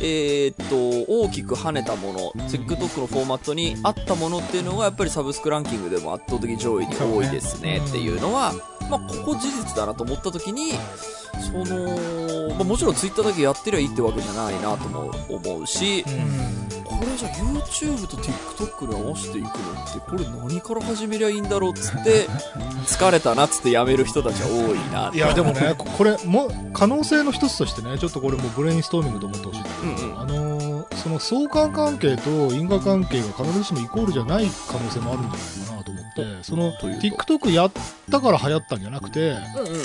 [0.00, 8.52] えーっと、大きく跳ねたもの、TikTok のフォーマットに合ったものっていうのがやっぱりサブスクランキングでも圧倒的上位に多いですねっていうのは、
[8.88, 10.72] まあここ事実だなと思った時に、
[11.40, 16.10] その、まあ、もちろん Twitter だけやってりゃいいってわけじゃないなとも思うし、こ
[17.04, 22.26] れじゃあ YouTube と TikTok に合わせていくのってこれ何から始めりゃいいんだろうっつって
[22.86, 30.20] 疲れたなっつってやめる人たちは多いないや、でもね、ここれも、可能性の一つとしてね、ちょっとこれもブレインストーミングと思ってほしいんだけど、うんうん。
[30.20, 35.92] あのーその相関関係と因果関係が必ずしもイコールじゃない可能性もあるんじゃないかなと
[36.42, 37.72] その TikTok やっ
[38.10, 39.36] たから流行ったんじゃなくて、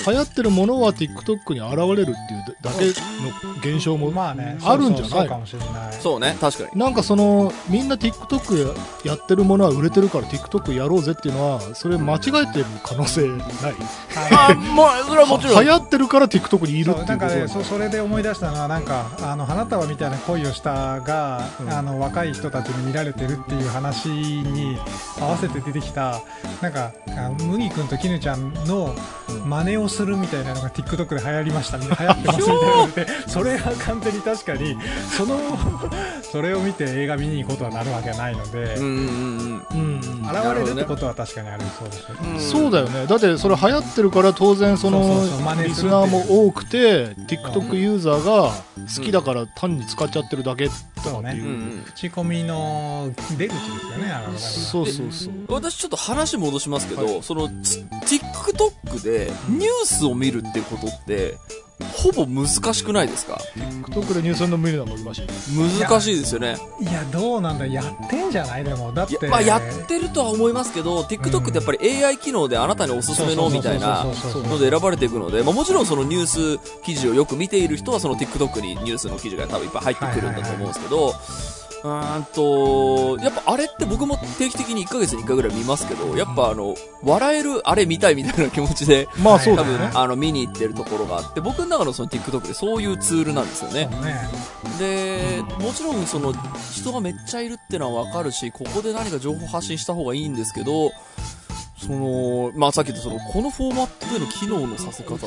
[0.06, 5.28] 流行ってるものは TikTok に現れるっていうだけの現象も、まあねあるんじゃない？
[5.28, 5.92] かもしれない。
[5.92, 6.78] そうね確かに。
[6.80, 13.40] なんかそのみんな TikTok ややってるものは売れてるから TikTok やろうぜっていうのはそれ間違えてる可能性ない。
[14.32, 15.64] あもうそれはもちろん。
[15.64, 17.48] 流行ってるから TikTok にいるっていうことそうなんかねだ。
[17.48, 24.78] そそれで思い出したのはなんかあの花束みたいな恋をしたが、うんあの若い人たちに見られてるっていう話に
[25.20, 26.22] 合わせて出てきた
[26.60, 28.94] なんかあ麦君と絹ちゃんの
[29.46, 34.76] 真似をするみたいなのが TikTok で流行りましたみたいな流行ってますみたいなのでそれは完全に確かに
[35.16, 35.38] その
[36.22, 39.44] それを見て映画見に行くことはなるわけはないので、うん
[40.24, 42.30] 現れるってことは確かにありそうですよね。
[42.32, 42.40] うん。
[42.40, 43.06] そうだよね。
[43.06, 45.22] だってそれ流行ってるから当然その
[45.62, 48.50] リスナーも多くて TikTok ユーザーが
[48.96, 51.44] 好きだから単に使っちゃってるだけとかっていう。
[51.44, 51.84] うんうん。
[51.84, 54.38] 口コミの出口ですよね、あれは。
[54.38, 55.32] そうそうそう。
[55.48, 61.36] 私ちょっと話戻しますけど、そのつ TikTok でニュースを見るってことって
[61.92, 66.56] ほぼ難しくないですか？TikTok でニュースの見るのは難しい難しいですよね。
[66.80, 69.14] いや、どうなんだ、やってんじゃないでも、だって。
[69.14, 81.14] いや,、まあ、やってるとは思いますけど TikTok ってやっぱり AI 機能であなたにおすすめのみたいなので選ばれていくので、まあ、もちろんそのニュース記事をよく見ている人はその TikTok にニュースの記事が多分いっぱい入ってくるんだと思うんですけど、
[81.84, 93.90] うーんと、やっぱあれって僕も定期的に1ヶ月に1回ぐらい見ますけど、やっぱあの、笑えるあれ見たいみたいな気持ちで、まあそう多分あの見に行ってるところがあって、僕の中のその TikTok でそういうツールなんですよね。
[94.78, 96.32] で、もちろんその
[96.72, 100.90] 人がめっちゃいるってのはわかるし、ここで何か情報発信した方がいいんですけど、
[101.84, 105.26] その、まあさっき言ったその、このフォーマットでの機能のさせ方って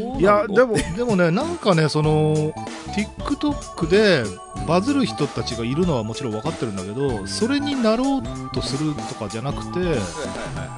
[0.00, 2.52] どういやでもでもねなんかねその
[2.94, 4.24] TikTok で
[4.66, 9.80] バズる人たちがいるのはもちろん分かってるんだけどそれになろうとするとかじゃなくて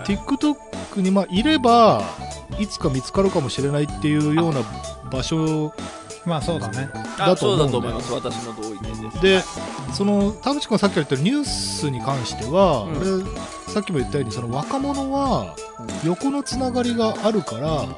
[0.05, 2.03] TikTok にまあいれば
[2.59, 4.61] いつか見つかるかもしれないっていうような
[5.11, 5.73] 場所
[6.29, 6.91] まあそうだね。
[7.19, 8.31] あそうだだと思うんだよと思います。
[8.31, 9.23] 私も同意見です。
[9.23, 9.43] で
[9.95, 12.97] その田淵君がさっき言ったニュースに関しては、うん。
[13.23, 13.25] 俺
[13.69, 15.55] さっきも言ったようにその若者は
[16.05, 17.89] 横のつながりがあるから、うんうん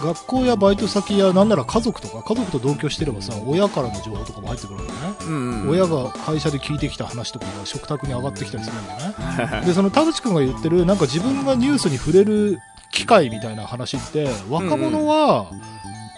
[0.00, 9.66] 学校やバイト先やなんなら家族とか家族と同居してればさ親からの情報とかも入ってくるわけね、うんうん親が会社で聞いてきた話とかが食卓に上がってきたりするんだよね。
[9.66, 12.58] でその田淵君が言ってるなんか自分がニュースに触れる
[12.90, 15.50] 機会みたいな話って若者は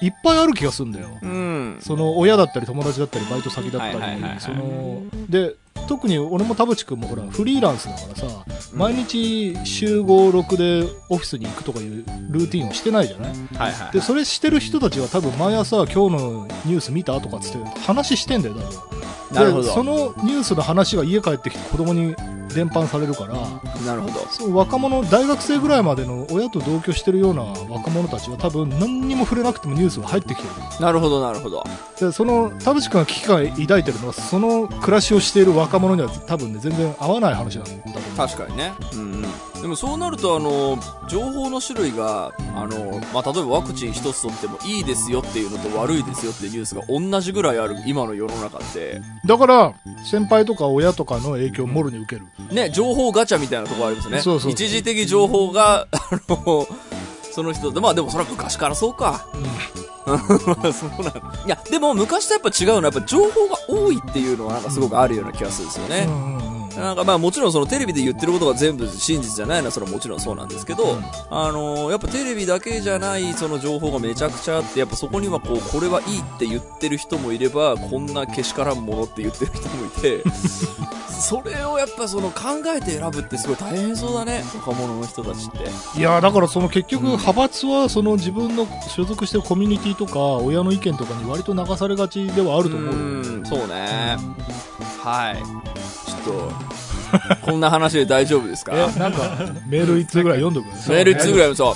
[0.03, 1.79] いっぱいある気がするんだよ、うん。
[1.81, 5.55] その親だったり友達だったりバイト先だったり、はいはいはいはいそので
[5.89, 13.33] 特に俺も田淵君もほらフリーランスだからさ、毎日週5、6でオフィスに行くとかいうルーティンをしてないじゃない？
[13.57, 13.93] はいはい。
[13.93, 18.71] でそれしてる人たちは多分毎朝今日のニュース見たとかっつって話してんだよ多分
[19.33, 19.65] なるほど。
[19.65, 19.93] でその
[20.25, 22.15] ニュースの話が家帰ってきて子供に
[22.55, 23.35] 伝播されるから
[23.87, 24.27] なるほど。
[24.31, 31.65] そう若者大学生ぐらいまでの親と同居してるような若者たちは多分何にも触れなくてもニュースが入ってきてるなるほど、なるほど。
[31.99, 38.17] でその田淵君が危機感を抱いてるのはその暮らしをしている若者には多分ね、全然合わない話なんだと思う。
[38.17, 38.73] 確かにね。
[38.93, 39.63] うんうん。
[39.63, 52.27] でもそうなると、あの、情報の種類が、あの、まあ、例えばワクチン一つ取ってもいいですよっていうのと悪いですよっていうニュースが同じぐらいある今の世の中って、だから、先輩とか親とかの影響をもろに受ける。
[52.53, 54.21] ね、情報ガチャみたいなところありますね。
[54.21, 55.99] そうそうそう一時的情報が、あ
[56.29, 56.67] の、
[57.33, 59.25] その人で、まあでもそれは昔からそうか。
[60.07, 66.05] まあ そうなんいや、でも昔とやっぱ違うのは、やっぱ情報が多いっていうのはなんかすごくあるような気がするんですよね。
[66.09, 80.25] うんうんうんなんかまあもちろんそのテレビで言ってることが全部真実じゃないのはそれはもちろんそうなんですけど、うんあのーやっぱテレビだけじゃないその情報がめちゃくちゃあって、やっぱそこにはこう、これはいいって言ってる人もいれば、こんなけしからんものって言ってる人もいて、
[81.21, 85.99] それをやっぱその考えて選ぶってすごい大変そうだね、若者の人たちって。
[85.99, 93.01] いやだからその結局派閥はその自分の所属してるコミュニティとか親の意見とかに割と流されがちではあると思うよ
[93.41, 94.17] ん、そうね。
[95.03, 95.43] はい。
[96.25, 96.53] と、
[97.43, 98.73] こんな話で大丈夫ですか？
[98.75, 99.21] えなんか
[99.69, 101.75] メール1通ぐらい読んどくメール1通ぐらいそう。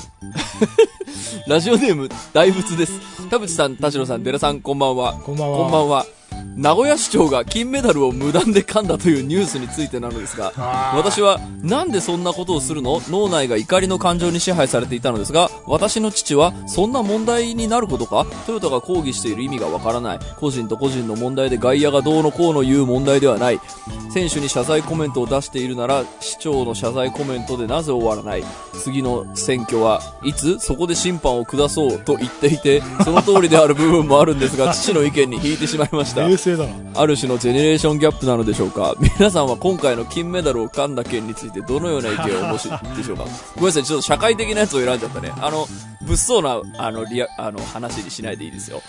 [1.50, 3.28] ラジオネーム、大仏です。
[3.28, 5.12] 田淵さん、田代さん、寺さん、こんばんは。
[5.14, 6.06] こんばんはこんばんは。
[6.56, 10.52] 名古屋市長が金メダルを無断で噛んだというニュースについてなのですが、
[10.94, 13.02] 私はなんでそんなことをするの？
[13.08, 18.26] 脳内が怒りの感情に支配されていたのですが、私の父はそんな問題になることか？
[18.46, 20.18] トヨタが抗議している意味がわからない。
[20.36, 23.60] 個人と個人の問題で外野がどうのこうの言う問題ではない。
[24.10, 28.44] 選手に謝罪コメントを出しているなら、市長の謝罪コメントでなぜ終わらない？
[28.72, 30.58] 次の選挙はいつ？
[30.58, 36.15] そこで審判を下そうと言っていて、その通りである部分もあるんですが、父の意見に引いてしまいました。
[36.22, 43.24] 冷静だなある種のジェネレーションギャップなのでしょうか皆さんは今回の金メダルを噛んだ件についてどのような意見をお持ちでしょうか
[43.56, 45.32] ごめんなさい、ちょっと社会的なやつを選んじゃったね。
[45.36, 45.66] あの、
[46.02, 48.82] 物騒な、あの、リア、あの、話にしないでいいですよ。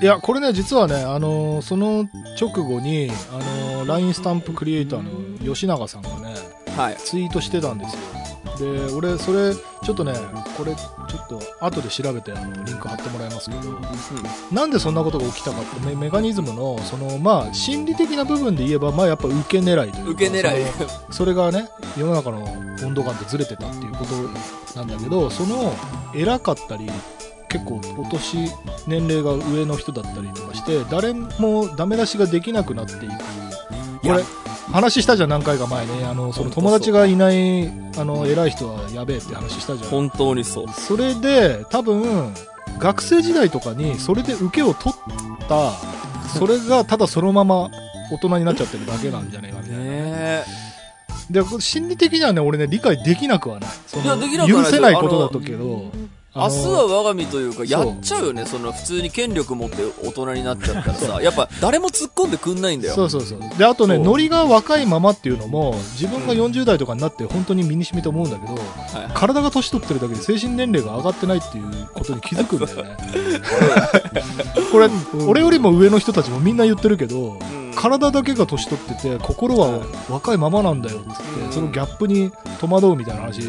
[0.00, 2.08] いやこれね実はねあのーその
[2.40, 6.34] 直後にあのー LINE スタンプクリエイターの吉永さんがね
[6.76, 6.96] はい。
[6.96, 7.98] ツイートしてたんですよ
[8.58, 10.14] で俺それちょっとね
[10.56, 13.62] これちょっと後で調べてあのリンク貼ってもらいますけど。
[14.52, 20.64] なんでそんなことが起きたかってメメカニズムのそのまあ心理的な部分で言えばまあやっぱ受け狙いというか受け狙い。
[21.10, 22.44] それがね世の中の
[22.84, 25.74] 温度感とずれてたっていうことなんだけどその
[26.14, 26.90] 偉かったり
[27.48, 28.50] 結構お年
[28.86, 33.14] 年齢が上の人だったりとかして誰もダメ出しができなくなっていく。
[34.02, 34.24] これ
[34.72, 39.90] 話したじゃん何回か前ねあのその友達がいないあの偉い人はやべえって話したじゃん。
[39.90, 40.68] 本当にそう。
[40.68, 42.34] それで多分
[42.78, 45.72] 学生時代とかにそれで受けを取った
[46.38, 47.70] それが ただそのまま
[48.10, 49.84] 大人になっちゃってるだけなんじゃねえかみたいな。
[49.84, 50.44] ね
[51.30, 53.70] で心理的にはね俺ね理解できなくはない。
[54.02, 55.84] いやできなくはない許せないことだとけど
[56.34, 58.46] 明日は我が身というか、やっちゃうよね。
[58.46, 62.94] その普通に権力持って大人になっちゃったらさ、やっぱ誰も突っ込んでくんないんだよ。
[62.94, 69.02] そうそうそうであとねノリが若いままっていうのも自分が40代とかになって本当に身に染みて思うんだけどはい。
[69.02, 72.96] はい体が年取ってるだけで精神年齢が上がってないっていうことに気づくんだよね。
[74.72, 74.88] これ、
[75.28, 77.72] 俺よりも上の人たちもみんな言ってるけど、うん。
[77.76, 81.52] 体だけが年取ってて心は若いままなんだよっつって、うん。
[81.52, 83.42] そのギャップに戸惑うみたいな話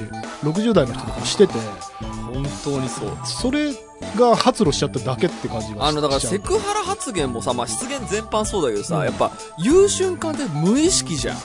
[0.44, 1.54] 60代の人とかしてて
[2.34, 3.10] 本当にそう。
[3.26, 3.72] それ
[4.18, 9.32] が発露しちゃっただけって感じがあの、だからセクハラ発言もさ、まあ、失言全般そうだけどさ、うんやっぱ、
[9.64, 11.38] 言う瞬間って無意識じゃん。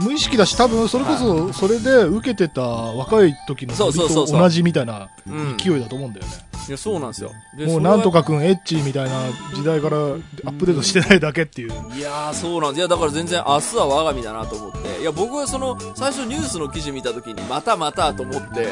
[0.00, 5.56] 無意識だし多分それこそそれで受けてた若い時のそうそうそうそうと同じみたいなうん。
[5.56, 6.32] 勢いだと思うんだよね、
[6.68, 7.32] いや、そうなんですよ。
[7.56, 9.18] でもうなんとかくんエッチみたいな
[9.54, 12.78] 時代からアップデートしてないだけっていういやー、そうなんです。
[12.78, 15.00] いや、だから全然明日は我が身だなと思って。
[15.00, 18.68] いや、僕はその、最初ニュースの記事見た時に、またまたと思って、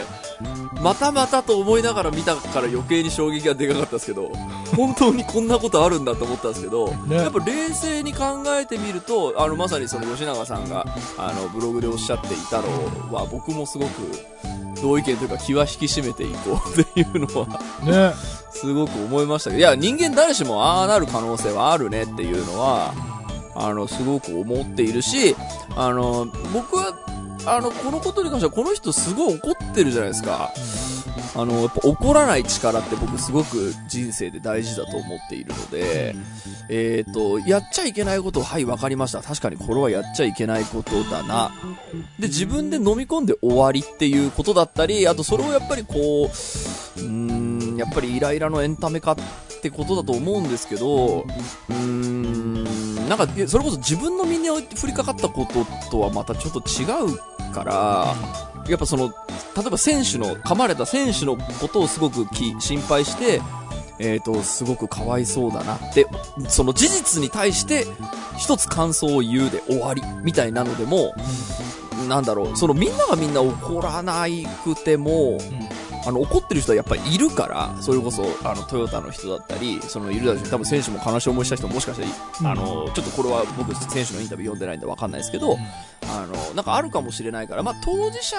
[0.80, 4.30] またまたと思いながら見たから余計に衝撃がでかかったんですけど、
[4.76, 10.86] 本当にこんなことあるんだと思ったんですけど、ねやっぱ冷静に考えてみると、あの、まさにその吉永さんが、
[11.18, 12.68] あの、ブログでおっしゃっていたの
[13.12, 13.90] は、僕もすごく、
[14.82, 17.46] 同意見というか気は引き締めていこうっていうのは、
[17.82, 18.14] ね。
[18.52, 22.92] すごく思いましたけど、いや、人間誰しもああなる可能性はあるねっていうのは、
[23.54, 25.36] あの、すごく思っているし、
[25.76, 26.98] あの、僕は、
[27.46, 30.50] あの、このことに関しては、この人すごい怒ってるじゃないですか。
[31.34, 36.14] あの、やっぱ怒らない力って僕すごく人生で大事だと思っているので、
[36.68, 39.22] えっ、と、やっちゃいけないことを、はい、わかりました。
[39.22, 41.52] 確かにこれはやっちゃいけないことだな。
[42.18, 49.16] で、自分で飲み込んで終わりっていうことだったり、あとそれをやっぱりこう、うーん、やっぱりイライラのエンタメ化っ
[49.62, 58.14] てことだと思うんですけど、うーん、なんか、それこそ自分の身に降りかかったこととはまたちょっと違うから、
[58.70, 63.40] やっぱその、例えば選手の、噛まれた選手のことをすごくき心配して、
[63.98, 66.06] えっ、と、すごくかわいそうだなって、
[66.48, 67.86] その事実に対して、
[68.38, 71.14] 一つ感想を言うで終わり、みたいなのでも、
[72.08, 74.24] なんだろう、そのみんながみんな怒らな
[74.64, 75.38] くても、
[76.06, 82.00] あの、怒ってる人はやっぱりいるから、それこそ、あの、トヨタの人だったり、その、いるだろうし、多分選手も悲しい思いした人ももしかし
[82.40, 85.58] たら、あの、ちょっとこれは僕、選手のインタビュー読んでないんでわかんないですけど、
[86.02, 88.36] あの、なんかあるかもしれないから、まあ、当事者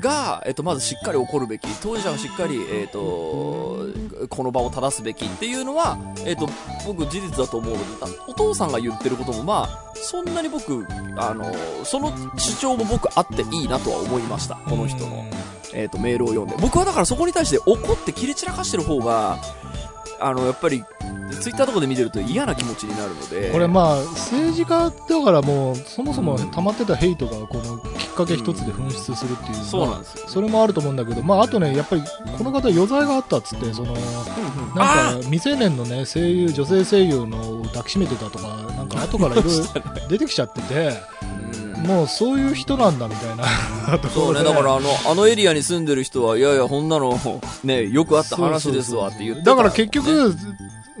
[0.00, 3.86] が、えっと、まずしっかり怒るべき、当事者がしっかり、えっと、
[4.28, 6.48] この場を正すべきっていうのは、えっと、
[6.86, 7.84] 僕事実だと思うので、
[8.26, 11.52] お父さんが言ってることも、まあ、そんなに僕、あの、
[11.84, 15.24] その主張も僕あっていいなとは思いました、この人の。
[15.74, 16.56] えっ、と、メールを読んで。
[16.60, 19.38] 僕はだからそこに対して怒って切れ散らかしてる方が、
[20.20, 20.84] あの、やっぱり、
[21.40, 23.50] ツイッターとかで見てると嫌な気持ちになるので。
[23.50, 30.28] これまあ政治家だからもうそもそも溜まってたヘイトがこのきっかけ一つで噴出するっていう、そうなんですよ。
[30.28, 32.02] それもあると思うんだけど、まあ、あとね、やっぱり
[32.38, 34.04] この方、余罪があったっつって、そのなん
[34.74, 39.64] か未成年の、ね、声優、女性声優のを抱きしめてたとか、なんか後からいろいろ
[40.08, 40.92] 出てきちゃってて、
[41.30, 41.35] うん
[41.86, 43.98] もうそういう人なんだみたいな。
[43.98, 47.18] とこ そうね、だからあの、あのエリアに住んでる人は、いやいや、こんなの、
[47.64, 49.50] ね、よくあった話ですわって言ってた。
[49.50, 50.34] だから結局、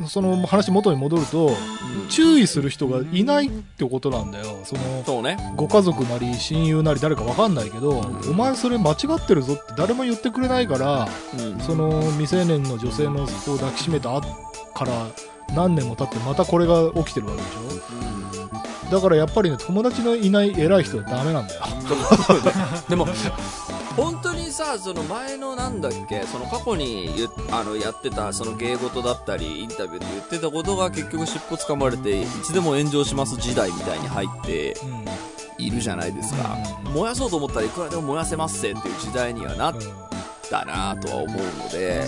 [0.08, 2.08] その話元に戻ると、うん。
[2.08, 4.44] 注意する人がいないってことなんだよ。
[4.64, 5.38] そのそうね。
[5.56, 11.60] ご家族なり親友なり誰かわかんないけど、お前それ間違ってるぞって誰も言ってくれないから、うん。
[11.60, 14.20] その未成年の女性の子を抱きしめた
[14.74, 15.06] から
[15.54, 18.15] 何年も経ってまたこれが起きてるわけでしょ
[18.90, 21.62] だからやっぱりね友達のいない偉い人はダメなんだよ。
[22.88, 23.06] でも、
[23.96, 34.76] 本当にさ、その前のなんだっけ、その過去に言っあのやってた、その芸事だったり、インタビューで言ってたことが結局尻尾つかまれて、いつでも炎上します時代みたいに入って
[35.58, 36.56] いるじゃないですか。
[36.94, 40.05] 燃やそうと思ったらいくらでも燃やせますせっていう時代にはなっうん
[40.50, 42.04] たなとは思うので、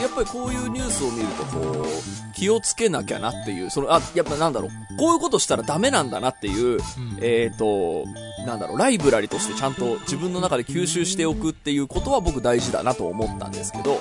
[0.00, 6.80] やっぱりこういうニュースを見るとこう、気をつけなきゃなっていう、その、あ、やっぱなんだろう、こういうことしたらダメなんだなっていう、うん。
[7.20, 8.04] えーと、
[8.46, 14.00] なんだろう、ライブラリとしてちゃんと自分の中で吸収しておくっていうことは僕大事だなと思ったんですけど、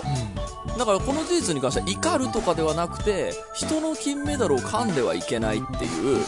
[0.78, 6.24] だからこの事実に関しては怒るとかではなくて、人の金メダルを噛んではいけないっていう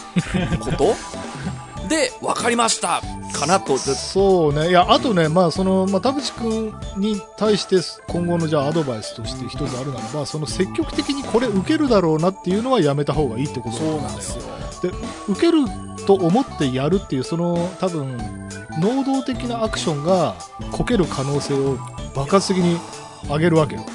[0.60, 0.96] こと？
[1.90, 3.02] で、分かりました
[3.34, 4.70] かなと、ずそうね。
[4.70, 14.30] いやあとねまあそのまあ田淵君に対して今後のじゃあアドバイスとして一つあるならばその積極的にこれ受けるだろうなっていうのはやめた方がいいってことなんだよ。
[14.82, 14.92] で
[15.28, 15.60] 受ける
[16.06, 18.18] と思ってやるっていうその多分
[18.80, 20.36] 能動的なアクションが
[20.72, 21.78] こける可能性を
[22.16, 22.80] 爆発的に
[23.28, 23.86] 上げるわけよ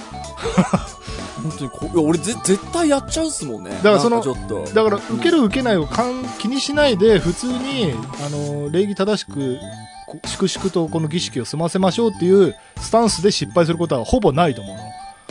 [1.43, 3.71] 本当にこ、いや俺ぜ絶対やっちゃうっすもんね。
[3.83, 4.65] からそのちょっと。
[4.73, 7.93] だから受ける受けないをかん気にしないで普通に
[8.25, 9.59] あの礼儀正しく
[10.07, 14.77] こ粛々とこの儀式を済ませましょうっていうスタンスで失敗することはほぼないと思う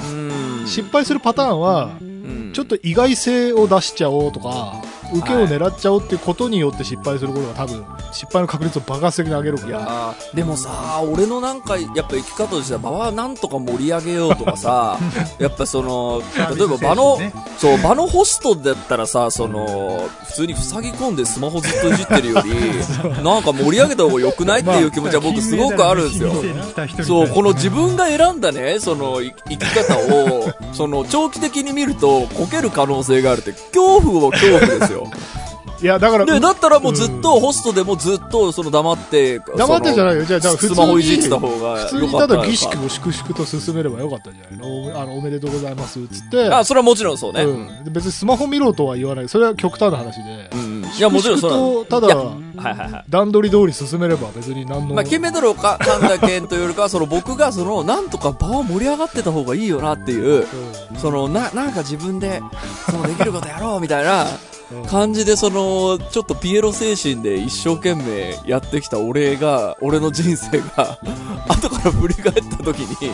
[0.05, 0.20] の、
[0.59, 0.68] うん。
[0.68, 4.82] 失敗するパターンはうんちょっと意外性を出しちゃおうとか
[5.14, 14.97] 受けを狙っちゃおうっていうことによって失敗することが多分失敗の確率を爆発的に上げるかいらでもさ、俺のなんか、やっぱ生き方としては、場はなんとか盛り上げようとかさ、
[15.39, 16.22] やっぱその、
[16.55, 17.34] 例えば場の、ね。
[17.57, 22.51] そう、場のホストだったらさ、その、普通に塞ぎ込んでスマホずっといじってるより、
[23.24, 26.34] なんか盛り上げた方が良くないっていう気持ちは僕すごくあるんですよ。
[27.03, 35.01] そう、この自分が選んだね、そのい生き方を、その長期的に見ると、こける可能性があるって、恐怖を恐怖ですよ。
[35.82, 40.26] いやだからで、だったらもうずっと、ホストでもずっと、その黙って、黙ってじゃないよ。
[40.26, 44.84] じゃあじゃあ普通にスマホいじってた方が普通にただ儀式を粛々と進めればよかったんじゃないの。
[44.84, 46.49] おあのおめでとうございますっつって。
[46.49, 47.43] あ、それはもちろんそうね。
[47.43, 49.30] うん、で別にスマホ見ろとは言わない。
[49.30, 50.86] それは極端な話で、うん。
[50.86, 53.04] いや、もちろんそうただいやはいはいはい。
[53.10, 60.45] 段取り通り進めれば別に何の、 まあ、金メダルをかだ件というよりかは、その僕が、その、なんとか場を盛り上がってた方がいいよなっていう、
[60.91, 60.99] うん。
[60.99, 62.39] その、な、なんか自分で、
[62.86, 70.97] その、できることやろうみたいなうん感じで、その、ちょっとピエロ精神で一生懸命やってきた俺が、俺の人生が、
[71.47, 73.11] 後から振り返った時に、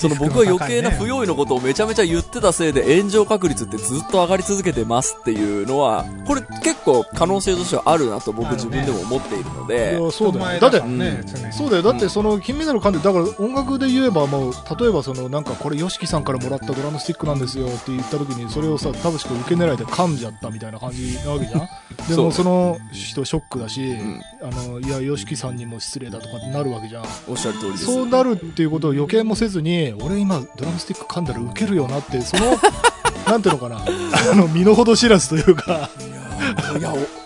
[0.00, 21.68] その僕は余計な不用意のことをめちゃめちゃ言ってたせいで炎上確率ってずっと上がり続けてますっていうのは、これ結構可能性としてはあるなと僕自分でも思っているのいで、やそうだよだってうんそうだよだってその金メダル噛んでだから音楽で言えばもう例えばそのなんかこれ YOSHIKI さんからもらったドラムスティックなんですよって言った時にそれをさ田淵君受け狙いで噛んじゃったみたいな感じなわけじゃん。
[22.08, 24.20] でもその人ショックだし、ん。
[24.42, 27.04] あのいや YOSHIKI さんにも失礼だとかってなるわけじゃん。
[27.28, 27.84] おっしゃる通りです。
[27.86, 32.58] そうなるっていうことを予見もせずに俺今ドラムスティック噛んだら受けるよなってその
[33.26, 33.80] なんていうのかな
[34.32, 35.90] あの身の程知らずというか
[36.78, 37.20] いや、お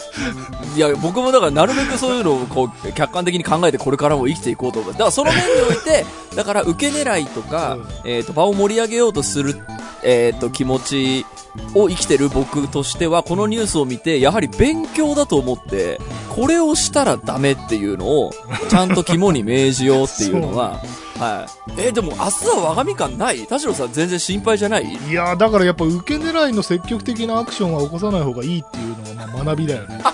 [0.76, 4.98] いや、僕もだからなるべくそういうのをこう、客観的に考えてこれからも生きていこうと思います。
[4.98, 6.04] だからその面において、
[6.36, 9.56] だから受け狙いとか、うんえっ、と、場を盛り上げようとする、
[10.02, 11.26] えーっと、気持ち
[11.74, 18.32] を生きてる僕としては、このニュースを見て、やはり勉強だと思って、これをしたらダメっていうのを、
[18.68, 20.80] ちゃんと肝に銘じようっていうのは、
[21.18, 21.63] はい。
[21.76, 23.46] えーでも明日は我が身感ない？
[23.46, 24.84] 田代さん全然心配じゃない？
[25.08, 30.00] いやーだからやっぱ受け狙いの積極的なアクションは起こさない方がいいっていうのがまあ学びだよね。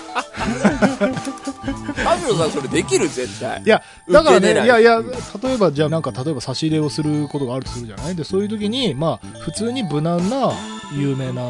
[2.03, 3.07] 田代さんそれできる？
[3.07, 3.61] 絶対。
[3.63, 3.67] い。
[3.69, 5.01] や、だからね、いやいや、
[5.43, 8.15] 例えばじゃあなんか、例えば差し入れをすることがあるとするじゃない？
[8.15, 10.51] で、そういう時に、まあ、普通に無難な、
[10.93, 11.41] 有名な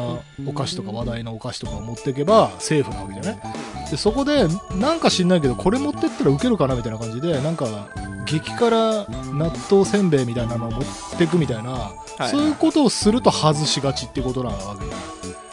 [0.46, 3.90] お菓子とか話題のお菓子とかを持っていけば、セーフなわけじゃない？
[3.90, 7.88] で、そこで、なんか知んないけど、これ持ってったらウケるかなみたいな感じで、なんか、
[8.24, 10.82] 激辛納豆せんべいみたいなのを持っ
[11.18, 11.94] ていくみたいな、は
[12.26, 12.28] い。
[12.28, 14.86] そういうことをすると外しがちってことなわけ。
[14.86, 14.92] よ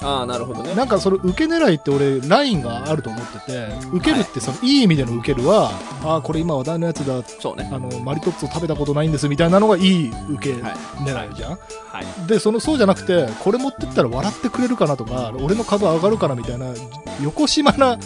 [0.01, 0.73] ああ、なるほどね。
[0.75, 5.71] なんかそれ受け狙いって俺ラインがあると思ってて受けるってそのいい意味での受けるは
[6.03, 7.69] ああこれ今話題のやつだそうね。
[7.71, 10.73] あのマリトッツォ食べたことないんですみたいなのがいい受けはい
[11.03, 11.57] 狙いじゃん、は
[12.01, 12.27] い。
[12.27, 16.73] でそのそうじゃなくてこれ持ってったら笑ってくれるかなとか俺の株上がるかなみたいな
[17.21, 17.97] 横島な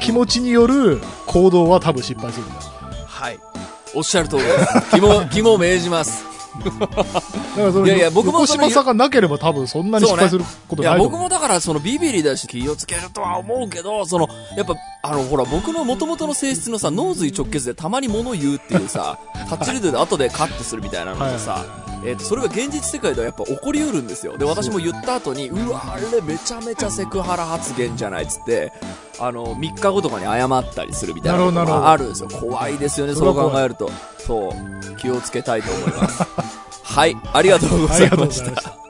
[0.00, 2.60] 気持ちによる行動は多分失敗するんだよ
[3.06, 3.38] はい。
[3.94, 4.66] おっしゃる通りです。
[4.94, 6.24] 肝、肝を銘じます。
[6.60, 7.04] だか
[7.56, 11.20] らそのいやいや僕も横その島さがなければ多分そんなに失敗することいや、ないと思う。
[11.20, 24.36] 僕もだから、そのビビリだし気をつけるとは思うけど、その、やっぱ、あの、ほら、僕の元々の性質のさ、脳髄直結でたまに物言うっていうさ、 タッチリードで後でカットするみたいなのでさ、はいえっ、と、それが現実世界ではやっぱ起こりうるんですよ。
[24.36, 28.72] で、私も言った後に、うわ、あれめちゃめちゃセクハラ発言じゃないっつって、
[29.18, 32.28] あの、3日後とかに謝ったりするみたいなことなるほどなるほどがあるんですよ。
[32.28, 33.90] 怖いですよね、そう考えると。
[34.18, 34.96] そう。
[34.96, 36.24] 気をつけたいと思います。
[36.82, 38.81] はい、ありがとうございました。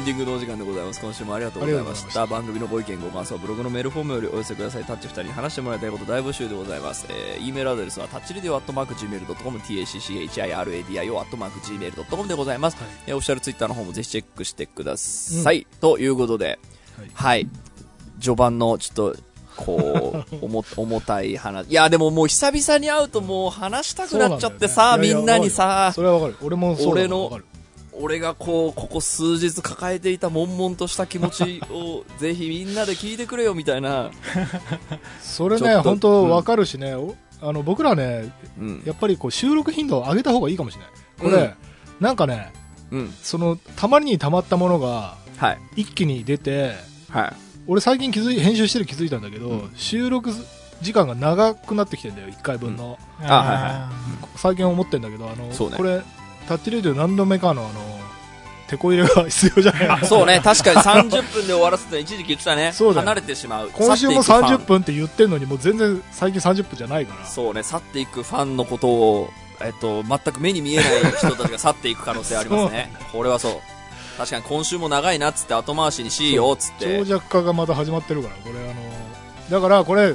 [0.00, 1.00] ンディングのお時間でございます。
[1.00, 2.12] 今週もありがとうございまし。
[2.12, 4.84] た番組のご意見、ご感想、ブログのメールフォームよりお寄せください。
[4.84, 7.06] タッチ2人に話してもらいたいこと大募集でございます。
[7.08, 12.76] えー、E メールアドレスはタッチリディオアットマーク Gmail.com、tacchiradio アットマーク Gmail.com でございます。
[12.76, 15.66] はいえーオフィシャルツイッターの方もぜひチェックしてください。
[15.80, 16.58] ということで、
[16.98, 17.48] はいはい。
[18.20, 19.16] 序盤のちょっと、
[19.56, 21.68] こう、重重たい話。
[21.68, 27.44] いや、でももう久々に会うともう話したくなっちゃってさ、みんなにさ、それはわかる俺も俺のわかる
[28.00, 34.10] 俺がこう、ここ数日抱えていた悶々とした気持ちを、ぜひみんなで聞いてくれよみたいな。
[35.20, 38.82] それね本当うんわかるしね、おあの僕らねうん。
[38.84, 41.54] やっぱりこう収録頻度を上げた方がいいかもしれないこれ、うん
[42.00, 42.52] なんかね
[42.90, 43.14] うん。
[43.22, 45.58] そのたまりにたまったものがはい。
[45.76, 46.74] 一気に出て
[47.10, 47.32] はい。
[47.66, 50.32] 俺最近気づい編集してて気づいたんだけど、うん収録
[50.82, 53.90] 時間が長くなってきてんだよ1回分の、あはいは
[54.36, 56.02] 最近思ってんだけどあのねこれ
[56.48, 58.00] タッチレディオ何度目かのあの
[58.70, 60.40] 手こ入れが必要じゃないあ、そうね。
[60.44, 62.72] 確かに30分で終わらせて一時期言ってたね。
[62.72, 63.70] そう離れてしまう。
[63.72, 67.64] 今週も去っていくファン30分って言ってんのにもう全然最近30分じゃないからそうね。
[67.64, 69.30] 去っていくファンのことを、
[69.60, 70.86] えっと、全く目に見えない
[71.18, 72.92] 人たちが去っていく可能性ありますね。
[73.10, 73.52] これはそう。
[74.18, 76.98] 確かに今週も長いなっつって後回しにしようっつって。
[76.98, 78.74] 長尺化がまた始まってるからこれあの
[79.50, 80.14] だからこれ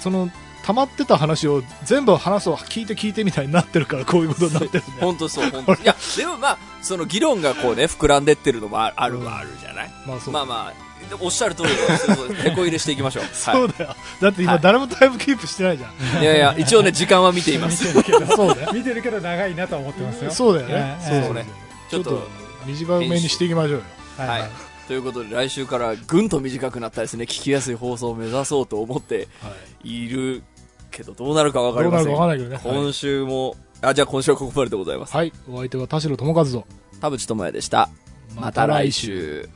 [0.00, 0.28] その
[0.66, 5.74] 溜まってた話を全部話そう聞いて聞いてみたいになってるからこういうことになってるんだよ本当そう、本当。
[5.74, 10.34] いや、でもまあ、その議論がこうね、膨らんでってるのもああるはあるじゃない、まあそう。
[10.34, 10.86] まあまあ、
[11.20, 13.24] おっしゃる通りで、そうそう手こ入れしていきましょう。
[13.32, 13.96] そうだよ。
[14.20, 14.56] だってはい。
[14.56, 16.22] 今誰もタイムキープしてないじゃん、い。
[16.22, 17.86] いやいや、一応ね、時間は見ています。
[17.96, 18.72] 見てるけどそうだよ。
[18.72, 20.30] 見てるけど長いなとは思ってますよ。
[20.32, 20.74] そうだよね。
[20.74, 21.10] ええ。
[21.12, 21.46] そうそうね。
[21.90, 22.28] ちょっと
[22.66, 23.82] 短めにしていきましょうよ。
[24.18, 24.50] はいはい。
[24.88, 29.50] ということで、来週からぐんと短くなったですね、聞きやすい放送を目指そうと思っては
[29.84, 30.04] い。
[30.04, 30.42] いる
[30.90, 32.06] けど、どうなるかわかりません。
[32.06, 35.14] どうなるかわかんないけどね今週も、あ、じゃあ今週はここまででございます。
[35.14, 36.66] はいお相手は田代智和と
[37.00, 37.88] 田淵智也でした。
[38.34, 39.48] また来週。